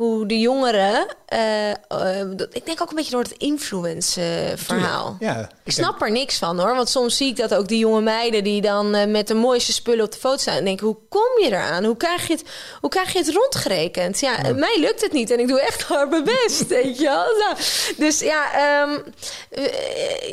hoe 0.00 0.26
de 0.26 0.38
jongeren. 0.38 1.06
Uh, 1.32 1.68
uh, 1.68 2.30
ik 2.52 2.66
denk 2.66 2.82
ook 2.82 2.90
een 2.90 2.96
beetje 2.96 3.10
door 3.10 3.22
het 3.22 3.32
influence-verhaal. 3.32 5.16
Uh, 5.20 5.28
ja, 5.28 5.38
ik, 5.38 5.48
ik 5.64 5.72
snap 5.72 5.98
denk... 5.98 6.02
er 6.02 6.10
niks 6.10 6.38
van 6.38 6.58
hoor. 6.58 6.74
Want 6.74 6.88
soms 6.88 7.16
zie 7.16 7.28
ik 7.28 7.36
dat 7.36 7.54
ook 7.54 7.68
die 7.68 7.78
jonge 7.78 8.00
meiden 8.00 8.44
die 8.44 8.60
dan 8.60 9.10
met 9.10 9.28
de 9.28 9.34
mooiste 9.34 9.72
spullen 9.72 10.04
op 10.04 10.12
de 10.12 10.18
foto 10.18 10.36
staan. 10.36 10.56
En 10.56 10.64
denk, 10.64 10.80
hoe 10.80 10.96
kom 11.08 11.42
je 11.42 11.46
eraan? 11.46 11.84
Hoe 11.84 11.96
krijg 11.96 12.26
je 12.26 12.32
het, 12.32 12.44
hoe 12.80 12.90
krijg 12.90 13.12
je 13.12 13.18
het 13.18 13.30
rondgerekend? 13.30 14.20
Ja, 14.20 14.36
ja. 14.42 14.52
mij 14.52 14.76
lukt 14.78 15.00
het 15.00 15.12
niet 15.12 15.30
en 15.30 15.40
ik 15.40 15.48
doe 15.48 15.60
echt 15.60 15.82
hard 15.82 16.10
mijn 16.10 16.24
best. 16.24 16.66
weet 16.66 16.98
je 16.98 17.04
wel? 17.04 17.24
Nou, 17.38 17.56
dus 17.96 18.20
ja, 18.20 18.82
um, 18.82 19.04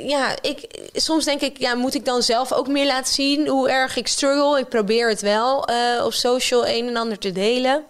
ja 0.07 0.35
ik, 0.41 0.67
soms 0.93 1.25
denk 1.25 1.41
ik, 1.41 1.57
ja, 1.57 1.75
moet 1.75 1.95
ik 1.95 2.05
dan 2.05 2.23
zelf 2.23 2.53
ook 2.53 2.67
meer 2.67 2.85
laten 2.85 3.13
zien 3.13 3.47
hoe 3.47 3.69
erg 3.69 3.95
ik 3.95 4.07
struggle? 4.07 4.59
Ik 4.59 4.69
probeer 4.69 5.09
het 5.09 5.21
wel 5.21 5.67
op 6.03 6.13
social 6.13 6.67
een 6.67 6.87
en 6.87 6.95
ander 6.95 7.17
te 7.17 7.31
delen. 7.31 7.85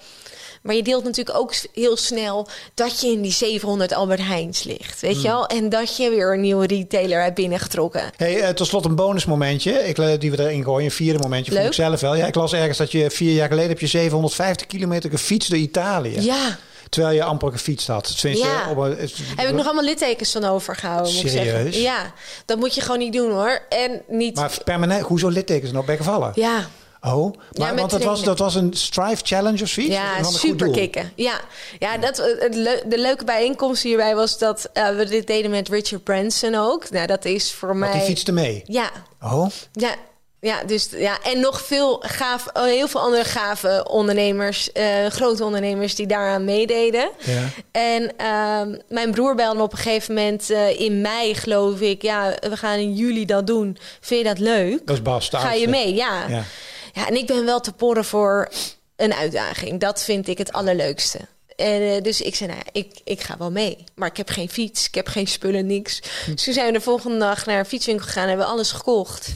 Maar 0.68 0.76
je 0.76 0.84
deelt 0.84 1.04
natuurlijk 1.04 1.38
ook 1.38 1.54
heel 1.74 1.98
snel 1.98 2.48
dat 2.74 3.02
je 3.02 3.08
in 3.08 3.22
die 3.22 3.32
700 3.32 3.94
Albert 3.94 4.22
Heijns 4.24 4.64
ligt. 4.64 5.02
Weet 5.02 5.16
mm. 5.16 5.22
je 5.22 5.28
wel? 5.28 5.46
En 5.46 5.70
dat 5.70 5.98
je 5.98 6.10
weer 6.10 6.34
een 6.34 6.42
nieuwe 6.42 6.68
retailer 6.68 7.22
hebt 7.22 7.36
binnengetrokken. 7.36 8.12
Hey, 8.16 8.42
uh, 8.42 8.50
tot 8.50 8.68
slot 8.68 8.86
een 8.86 8.96
bonusmomentje. 8.96 9.72
Ik, 9.72 10.20
die 10.20 10.32
we 10.32 10.40
erin 10.40 10.64
gooien. 10.64 10.86
Een 10.86 10.92
vierde 10.92 11.20
momentje. 11.20 11.52
Leuk. 11.52 11.62
Vond 11.62 11.74
ik 11.74 11.80
zelf 11.80 12.00
wel. 12.00 12.16
Ja, 12.16 12.26
ik 12.26 12.36
las 12.36 12.54
ergens 12.54 12.78
dat 12.78 12.92
je 12.92 13.12
vier 13.12 13.34
jaar 13.34 13.48
geleden 13.48 13.70
heb 13.70 13.80
je 13.80 13.88
750 13.88 14.68
kilometer 14.68 15.10
gefietst 15.10 15.50
door 15.50 15.60
Italië. 15.60 16.22
Ja. 16.22 16.58
Terwijl 16.90 17.16
je 17.16 17.24
amper 17.24 17.52
gefietst 17.52 17.88
had. 17.88 18.20
Ja. 18.22 18.70
Op 18.70 18.78
een, 18.78 18.98
heb 19.36 19.48
ik 19.48 19.54
nog 19.54 19.66
allemaal 19.66 19.84
littekens 19.84 20.32
van 20.32 20.44
overgehouden. 20.44 21.14
Moet 21.14 21.30
Serieus? 21.30 21.82
Ja, 21.82 22.14
dat 22.46 22.58
moet 22.58 22.76
je 22.76 22.82
gewoon 22.82 23.00
niet 23.00 23.14
doen 23.14 23.32
hoor. 23.32 23.62
En 23.70 24.02
niet... 24.08 24.36
Maar 24.36 24.58
permanent, 24.64 25.02
hoezo 25.02 25.28
littekens 25.28 25.72
nog 25.72 25.86
bij 25.86 25.98
gevallen? 25.98 26.32
Ja. 26.36 26.68
Oh, 27.14 27.36
maar, 27.58 27.68
ja, 27.68 27.76
want 27.76 27.92
dat 27.92 28.04
was, 28.04 28.24
dat 28.24 28.40
was 28.40 28.56
een 28.56 28.74
Strive 28.74 29.26
Challenge 29.26 29.64
of 29.64 29.70
zoiets? 29.70 29.94
Ja, 29.94 30.24
super 30.24 30.72
kicken. 30.72 31.12
Ja, 31.16 31.40
ja 31.80 31.98
dat, 31.98 32.18
het 32.18 32.56
le 32.56 32.84
de 32.86 32.98
leuke 33.00 33.24
bijeenkomst 33.24 33.84
hierbij 33.84 34.16
was 34.16 34.38
dat 34.38 34.70
uh, 34.74 34.90
we 34.90 35.06
dit 35.06 35.28
deden 35.28 35.52
met 35.52 35.70
Richard 35.70 36.04
Branson 36.04 36.56
ook. 36.56 36.90
Nou, 36.90 37.08
dat 37.08 37.26
is 37.26 37.54
voor 37.54 37.76
mij... 37.76 37.92
die 37.92 38.02
fietste 38.02 38.32
mee? 38.32 38.64
Ja. 38.66 38.90
Oh? 39.22 39.46
Ja, 39.72 39.96
ja, 40.40 40.64
dus 40.64 40.90
ja, 40.92 41.18
en 41.24 41.40
nog 41.40 41.62
veel 41.62 42.04
gaaf, 42.06 42.46
oh, 42.54 42.64
heel 42.64 42.88
veel 42.88 43.02
andere 43.02 43.24
gave 43.24 43.86
ondernemers, 43.90 44.70
uh, 44.74 45.06
grote 45.06 45.44
ondernemers 45.44 45.96
die 45.96 46.08
daaraan 46.08 46.46
meededen. 46.46 47.10
Ja. 47.18 47.50
En 47.72 48.04
uh, 48.22 48.78
mijn 48.90 49.12
broer 49.12 49.36
belde 49.36 49.58
me 49.58 49.64
op 49.64 49.72
een 49.72 49.78
gegeven 49.78 50.14
moment 50.14 50.50
uh, 50.50 50.80
in 50.80 51.02
mei, 51.02 51.36
geloof 51.36 51.80
ik. 51.80 52.02
Ja, 52.02 52.36
we 52.50 52.58
gaan 52.58 52.78
in 52.78 52.94
juli 52.94 53.26
dat 53.26 53.48
doen. 53.48 53.78
Vind 54.02 54.22
je 54.22 54.28
dat 54.28 54.40
leuk? 54.40 54.88
Dat 54.88 54.96
is 54.96 55.02
Bas. 55.02 55.30
Ga 55.32 55.54
je 55.54 55.68
mee? 55.68 55.94
Ja. 55.94 56.28
ja. 56.28 56.44
Ja, 56.98 57.08
en 57.08 57.16
ik 57.16 57.26
ben 57.26 57.46
wel 57.46 57.60
te 57.60 57.72
porren 57.72 58.06
voor 58.06 58.50
een 58.96 59.14
uitdaging. 59.14 59.80
Dat 59.80 60.04
vind 60.04 60.28
ik 60.28 60.38
het 60.38 60.54
allerleukste. 60.54 61.20
En 61.56 61.82
uh, 61.82 62.02
dus 62.02 62.22
ik 62.22 62.36
zei, 62.36 62.50
nou 62.50 62.62
ja, 62.66 62.72
ik, 62.72 63.00
ik 63.04 63.22
ga 63.22 63.38
wel 63.38 63.52
mee. 63.52 63.84
Maar 63.96 64.08
ik 64.08 64.18
heb 64.18 64.30
geen 64.30 64.50
fiets, 64.50 64.88
ik 64.88 64.96
heb 64.96 65.08
geen 65.08 65.28
spullen, 65.28 65.66
niks. 65.66 66.02
Dus 66.26 66.44
toen 66.44 66.54
zijn 66.54 66.66
we 66.66 66.72
de 66.74 66.82
volgende 66.82 67.18
dag 67.18 67.46
naar 67.46 67.60
een 67.60 67.66
fietswinkel 67.66 68.06
gegaan 68.06 68.24
en 68.24 68.30
hebben 68.30 68.46
we 68.46 68.52
alles 68.52 68.72
gekocht. 68.72 69.28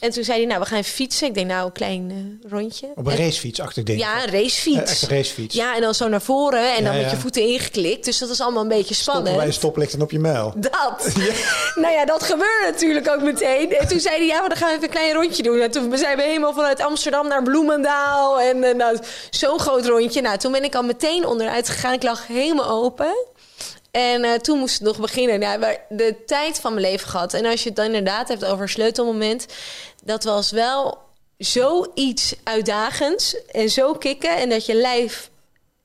En 0.00 0.10
toen 0.10 0.24
zei 0.24 0.38
hij, 0.38 0.46
nou, 0.46 0.60
we 0.60 0.66
gaan 0.66 0.84
fietsen. 0.84 1.26
Ik 1.26 1.34
denk, 1.34 1.46
nou, 1.46 1.66
een 1.66 1.72
klein 1.72 2.10
uh, 2.10 2.50
rondje. 2.50 2.86
Op 2.94 3.06
een 3.06 3.16
racefiets, 3.16 3.60
achter 3.60 3.84
ding. 3.84 4.00
Ja, 4.00 4.22
een 4.22 4.30
racefiets. 4.30 4.90
Echt 4.90 5.02
een 5.02 5.08
racefiets. 5.08 5.54
Ja, 5.54 5.74
en 5.74 5.80
dan 5.80 5.94
zo 5.94 6.08
naar 6.08 6.22
voren 6.22 6.76
en 6.76 6.84
dan 6.84 6.96
met 6.96 7.10
je 7.10 7.16
voeten 7.16 7.42
ingeklikt. 7.42 8.04
Dus 8.04 8.18
dat 8.18 8.30
is 8.30 8.40
allemaal 8.40 8.62
een 8.62 8.68
beetje 8.68 8.94
spannend. 8.94 9.26
Stoppen 9.26 9.36
bij 9.36 9.46
een 9.46 9.60
stoplicht 9.60 9.92
en 9.92 10.02
op 10.02 10.10
je 10.10 10.18
mijl. 10.18 10.54
Dat. 10.56 11.14
Nou 11.74 11.94
ja, 11.94 12.04
dat 12.04 12.22
gebeurde 12.22 12.70
natuurlijk 12.70 13.08
ook 13.08 13.22
meteen. 13.22 13.72
En 13.72 13.88
toen 13.88 14.00
zei 14.00 14.16
hij, 14.16 14.26
ja, 14.26 14.40
maar 14.40 14.48
dan 14.48 14.58
gaan 14.58 14.68
we 14.68 14.74
even 14.74 14.88
een 14.88 14.94
klein 14.94 15.12
rondje 15.12 15.42
doen. 15.42 15.60
En 15.60 15.70
toen 15.70 15.98
zijn 15.98 16.16
we 16.16 16.22
helemaal 16.22 16.52
vanuit 16.52 16.80
Amsterdam 16.80 17.28
naar 17.28 17.42
Bloemendaal. 17.42 18.40
En 18.40 18.56
uh, 18.56 18.74
nou, 18.74 18.98
zo'n 19.30 19.58
groot 19.58 19.86
rondje. 19.86 20.20
Nou, 20.20 20.38
toen 20.38 20.52
ben 20.52 20.64
ik 20.64 20.74
al 20.74 20.82
meteen 20.82 21.26
onderuit 21.26 21.68
gegaan. 21.68 21.92
Ik 21.92 22.02
lag 22.02 22.26
helemaal 22.26 22.68
open. 22.68 23.14
En 23.90 24.24
uh, 24.24 24.34
toen 24.34 24.58
moest 24.58 24.74
het 24.74 24.82
nog 24.82 24.98
beginnen. 25.00 25.40
Ja, 25.40 25.56
maar 25.56 25.80
de 25.88 26.24
tijd 26.26 26.60
van 26.60 26.74
mijn 26.74 26.86
leven 26.86 27.08
gehad. 27.08 27.34
En 27.34 27.46
als 27.46 27.62
je 27.62 27.68
het 27.68 27.76
dan 27.76 27.86
inderdaad 27.86 28.28
hebt 28.28 28.44
over 28.44 28.68
sleutelmoment. 28.68 29.46
Dat 30.04 30.24
was 30.24 30.50
wel 30.50 30.98
zoiets 31.38 32.34
uitdagends. 32.44 33.46
En 33.46 33.68
zo 33.68 33.92
kicken. 33.92 34.36
En 34.36 34.48
dat 34.48 34.66
je 34.66 34.74
lijf 34.74 35.30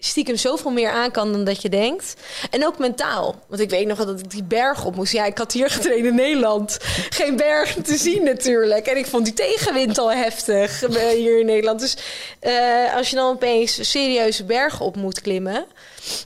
stiekem 0.06 0.38
zoveel 0.38 0.72
meer 0.72 0.90
aan 0.90 1.12
kan 1.12 1.32
dan 1.32 1.44
dat 1.44 1.62
je 1.62 1.70
denkt. 1.70 2.14
En 2.50 2.66
ook 2.66 2.78
mentaal. 2.78 3.36
Want 3.48 3.62
ik 3.62 3.70
weet 3.70 3.88
nog 3.88 3.98
dat 3.98 4.20
ik 4.20 4.32
die 4.32 4.44
berg 4.44 4.86
op 4.86 4.96
moest. 4.96 5.14
Ja, 5.14 5.26
ik 5.26 5.38
had 5.38 5.52
hier 5.52 5.70
getraind 5.70 6.06
in 6.06 6.16
Nederland. 6.16 6.78
Geen 7.10 7.36
bergen 7.36 7.84
te 7.84 7.98
zien 7.98 8.24
natuurlijk. 8.24 8.88
En 8.88 8.98
ik 8.98 9.06
vond 9.06 9.26
die 9.26 9.34
tegenwind 9.34 9.98
al 9.98 10.12
heftig 10.12 10.84
eh, 10.84 11.08
hier 11.10 11.40
in 11.40 11.46
Nederland. 11.46 11.80
Dus 11.80 11.98
uh, 12.42 12.96
als 12.96 13.10
je 13.10 13.16
dan 13.16 13.30
opeens 13.30 13.90
serieuze 13.90 14.44
bergen 14.44 14.86
op 14.86 14.96
moet 14.96 15.22
klimmen... 15.22 15.66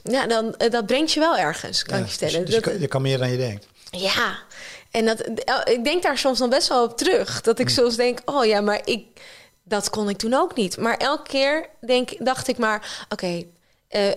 Ja, 0.02 0.26
dan, 0.26 0.54
uh, 0.58 0.70
dat 0.70 0.86
brengt 0.86 1.12
je 1.12 1.20
wel 1.20 1.36
ergens, 1.36 1.82
kan 1.82 1.96
ja, 1.96 2.04
ik 2.04 2.10
je 2.10 2.16
vertellen. 2.18 2.46
Dus 2.46 2.54
je, 2.54 2.60
kan, 2.60 2.80
je 2.80 2.88
kan 2.88 3.02
meer 3.02 3.18
dan 3.18 3.30
je 3.30 3.36
denkt. 3.36 3.66
Ja, 3.90 4.38
en 4.90 5.04
dat, 5.04 5.28
ik 5.64 5.84
denk 5.84 6.02
daar 6.02 6.18
soms 6.18 6.38
nog 6.38 6.48
best 6.48 6.68
wel 6.68 6.84
op 6.84 6.96
terug. 6.96 7.40
Dat 7.40 7.58
ik 7.58 7.68
hm. 7.68 7.72
soms 7.72 7.96
denk, 7.96 8.20
oh 8.24 8.44
ja, 8.44 8.60
maar 8.60 8.80
ik, 8.84 9.06
dat 9.62 9.90
kon 9.90 10.08
ik 10.08 10.16
toen 10.16 10.34
ook 10.34 10.54
niet. 10.54 10.76
Maar 10.76 10.96
elke 10.96 11.28
keer 11.28 11.68
denk, 11.80 12.10
dacht 12.18 12.48
ik 12.48 12.58
maar, 12.58 13.06
oké, 13.08 13.24
okay, 13.24 13.48
uh, 13.90 14.12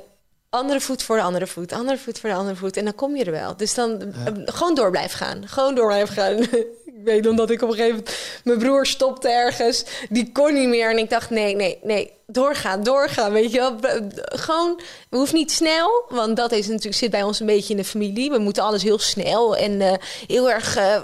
andere 0.51 0.81
voet 0.81 1.03
voor 1.03 1.15
de 1.15 1.21
andere 1.21 1.47
voet, 1.47 1.71
andere 1.71 1.97
voet 1.97 2.19
voor 2.19 2.29
de 2.29 2.35
andere 2.35 2.55
voet. 2.55 2.77
En 2.77 2.83
dan 2.83 2.95
kom 2.95 3.15
je 3.15 3.23
er 3.23 3.31
wel. 3.31 3.57
Dus 3.57 3.73
dan 3.73 4.13
ja. 4.25 4.33
gewoon 4.45 4.75
door 4.75 4.91
blijven 4.91 5.17
gaan. 5.17 5.47
Gewoon 5.47 5.75
door 5.75 5.87
blijven 5.87 6.15
gaan. 6.15 6.37
ik 7.01 7.03
weet 7.03 7.27
omdat 7.27 7.49
ik 7.49 7.61
op 7.61 7.69
een 7.69 7.75
gegeven 7.75 7.95
moment... 7.95 8.17
Mijn 8.43 8.57
broer 8.57 8.85
stopte 8.85 9.29
ergens. 9.29 9.85
Die 10.09 10.31
kon 10.31 10.53
niet 10.53 10.67
meer. 10.67 10.89
En 10.89 10.97
ik 10.97 11.09
dacht, 11.09 11.29
nee, 11.29 11.55
nee, 11.55 11.79
nee. 11.83 12.11
Doorgaan, 12.27 12.83
doorgaan. 12.83 13.31
Weet 13.31 13.51
je 13.51 13.57
wel. 13.57 13.75
Gewoon, 14.15 14.81
we 15.09 15.17
hoeft 15.17 15.33
niet 15.33 15.51
snel. 15.51 16.05
Want 16.09 16.35
dat 16.35 16.51
is 16.51 16.67
natuurlijk, 16.67 16.95
zit 16.95 17.11
bij 17.11 17.23
ons 17.23 17.39
een 17.39 17.45
beetje 17.45 17.73
in 17.73 17.79
de 17.79 17.85
familie. 17.85 18.31
We 18.31 18.39
moeten 18.39 18.63
alles 18.63 18.83
heel 18.83 18.99
snel 18.99 19.55
en 19.57 19.71
uh, 19.71 19.93
heel 20.27 20.51
erg... 20.51 20.77
Uh, 20.77 21.01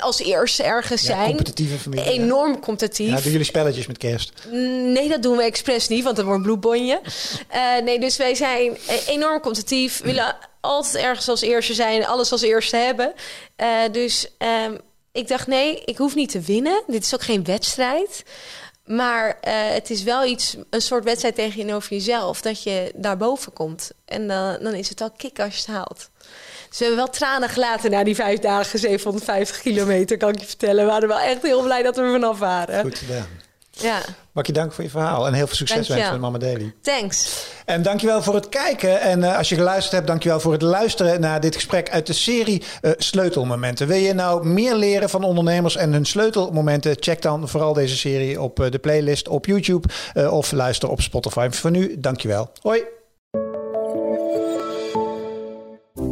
als 0.00 0.18
eerste 0.18 0.62
ergens 0.62 1.00
ja, 1.00 1.06
zijn. 1.06 1.26
competitieve 1.26 1.78
familie. 1.78 2.04
Enorm 2.10 2.52
ja. 2.52 2.58
competitief. 2.58 3.08
Ja, 3.08 3.20
doen 3.20 3.32
jullie 3.32 3.46
spelletjes 3.46 3.86
met 3.86 3.98
kerst? 3.98 4.32
Nee, 4.50 5.08
dat 5.08 5.22
doen 5.22 5.36
we 5.36 5.42
expres 5.42 5.88
niet, 5.88 6.04
want 6.04 6.16
dat 6.16 6.24
wordt 6.24 6.40
een 6.40 6.46
bloedbonje. 6.46 7.00
uh, 7.54 7.78
nee, 7.84 8.00
dus 8.00 8.16
wij 8.16 8.34
zijn 8.34 8.76
enorm 9.06 9.40
competitief. 9.40 10.00
willen 10.00 10.36
altijd 10.60 11.04
ergens 11.04 11.28
als 11.28 11.40
eerste 11.40 11.74
zijn. 11.74 12.06
Alles 12.06 12.32
als 12.32 12.42
eerste 12.42 12.76
hebben. 12.76 13.12
dus... 13.92 14.26
Um, 14.66 14.78
ik 15.12 15.28
dacht, 15.28 15.46
nee, 15.46 15.82
ik 15.84 15.96
hoef 15.96 16.14
niet 16.14 16.30
te 16.30 16.40
winnen. 16.40 16.82
Dit 16.86 17.04
is 17.04 17.14
ook 17.14 17.22
geen 17.22 17.44
wedstrijd. 17.44 18.22
Maar 18.84 19.28
uh, 19.28 19.68
het 19.68 19.90
is 19.90 20.02
wel 20.02 20.24
iets, 20.24 20.56
een 20.70 20.82
soort 20.82 21.04
wedstrijd 21.04 21.34
tegenover 21.34 21.92
jezelf. 21.92 22.40
Dat 22.40 22.62
je 22.62 22.92
daarboven 22.96 23.52
komt. 23.52 23.90
En 24.04 24.22
uh, 24.22 24.52
dan 24.60 24.74
is 24.74 24.88
het 24.88 25.00
al 25.00 25.10
kick 25.10 25.40
als 25.40 25.54
je 25.54 25.60
het 25.60 25.70
haalt. 25.70 26.09
We 26.70 26.76
hebben 26.84 26.96
wel 26.96 27.10
tranen 27.10 27.48
gelaten 27.48 27.90
na 27.90 28.04
die 28.04 28.14
vijf 28.14 28.38
dagen, 28.38 28.78
750 28.78 29.60
kilometer, 29.60 30.16
kan 30.16 30.28
ik 30.28 30.40
je 30.40 30.46
vertellen. 30.46 30.84
We 30.84 30.90
waren 30.90 31.08
wel 31.08 31.18
echt 31.18 31.42
heel 31.42 31.62
blij 31.62 31.82
dat 31.82 31.96
we 31.96 32.02
er 32.02 32.10
vanaf 32.10 32.38
waren. 32.38 32.80
Goed 32.80 32.98
gedaan. 32.98 33.26
Ja. 33.70 34.00
Mag 34.32 34.46
je 34.46 34.52
dank 34.52 34.72
voor 34.72 34.84
je 34.84 34.90
verhaal 34.90 35.26
en 35.26 35.32
heel 35.32 35.46
veel 35.46 35.56
succes 35.56 35.88
wensen 35.88 36.10
met 36.10 36.20
Mama 36.20 36.38
Daily. 36.38 36.74
Thanks. 36.82 37.46
En 37.64 37.82
dankjewel 37.82 38.22
voor 38.22 38.34
het 38.34 38.48
kijken. 38.48 39.00
En 39.00 39.20
uh, 39.20 39.36
als 39.36 39.48
je 39.48 39.54
geluisterd 39.54 39.92
hebt, 39.92 40.06
dankjewel 40.06 40.40
voor 40.40 40.52
het 40.52 40.62
luisteren 40.62 41.20
naar 41.20 41.40
dit 41.40 41.54
gesprek 41.54 41.90
uit 41.90 42.06
de 42.06 42.12
serie 42.12 42.62
uh, 42.82 42.92
Sleutelmomenten. 42.96 43.86
Wil 43.86 43.96
je 43.96 44.12
nou 44.12 44.46
meer 44.46 44.74
leren 44.74 45.10
van 45.10 45.24
ondernemers 45.24 45.76
en 45.76 45.92
hun 45.92 46.06
sleutelmomenten? 46.06 46.96
Check 47.00 47.22
dan 47.22 47.48
vooral 47.48 47.72
deze 47.72 47.96
serie 47.96 48.40
op 48.40 48.60
uh, 48.60 48.70
de 48.70 48.78
playlist 48.78 49.28
op 49.28 49.46
YouTube 49.46 49.88
of 50.30 50.52
luister 50.52 50.88
op 50.88 51.00
Spotify. 51.00 51.48
Voor 51.50 51.70
nu, 51.70 52.00
dankjewel. 52.00 52.50
Hoi. 52.62 52.99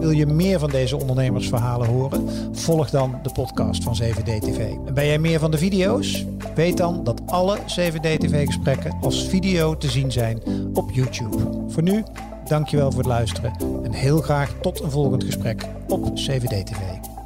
Wil 0.09 0.17
je 0.17 0.27
meer 0.27 0.59
van 0.59 0.71
deze 0.71 0.97
ondernemersverhalen 0.97 1.89
horen? 1.89 2.29
Volg 2.53 2.91
dan 2.91 3.19
de 3.23 3.33
podcast 3.33 3.83
van 3.83 3.99
7D 4.03 4.39
TV. 4.39 4.59
En 4.87 4.95
ben 4.95 5.07
jij 5.07 5.19
meer 5.19 5.39
van 5.39 5.51
de 5.51 5.59
video's? 5.59 6.25
Weet 6.55 6.77
dan 6.77 7.05
dat 7.05 7.23
alle 7.27 7.59
7D 7.59 8.17
TV 8.19 8.47
gesprekken 8.47 8.97
als 9.01 9.29
video 9.29 9.77
te 9.77 9.89
zien 9.89 10.13
zijn 10.13 10.43
op 10.75 10.91
YouTube. 10.91 11.37
Voor 11.69 11.83
nu, 11.83 12.05
dankjewel 12.47 12.91
voor 12.91 13.01
het 13.01 13.09
luisteren 13.09 13.53
en 13.83 13.93
heel 13.93 14.21
graag 14.21 14.55
tot 14.61 14.81
een 14.81 14.91
volgend 14.91 15.25
gesprek 15.25 15.65
op 15.89 16.07
7D 16.07 16.63
TV. 16.65 17.18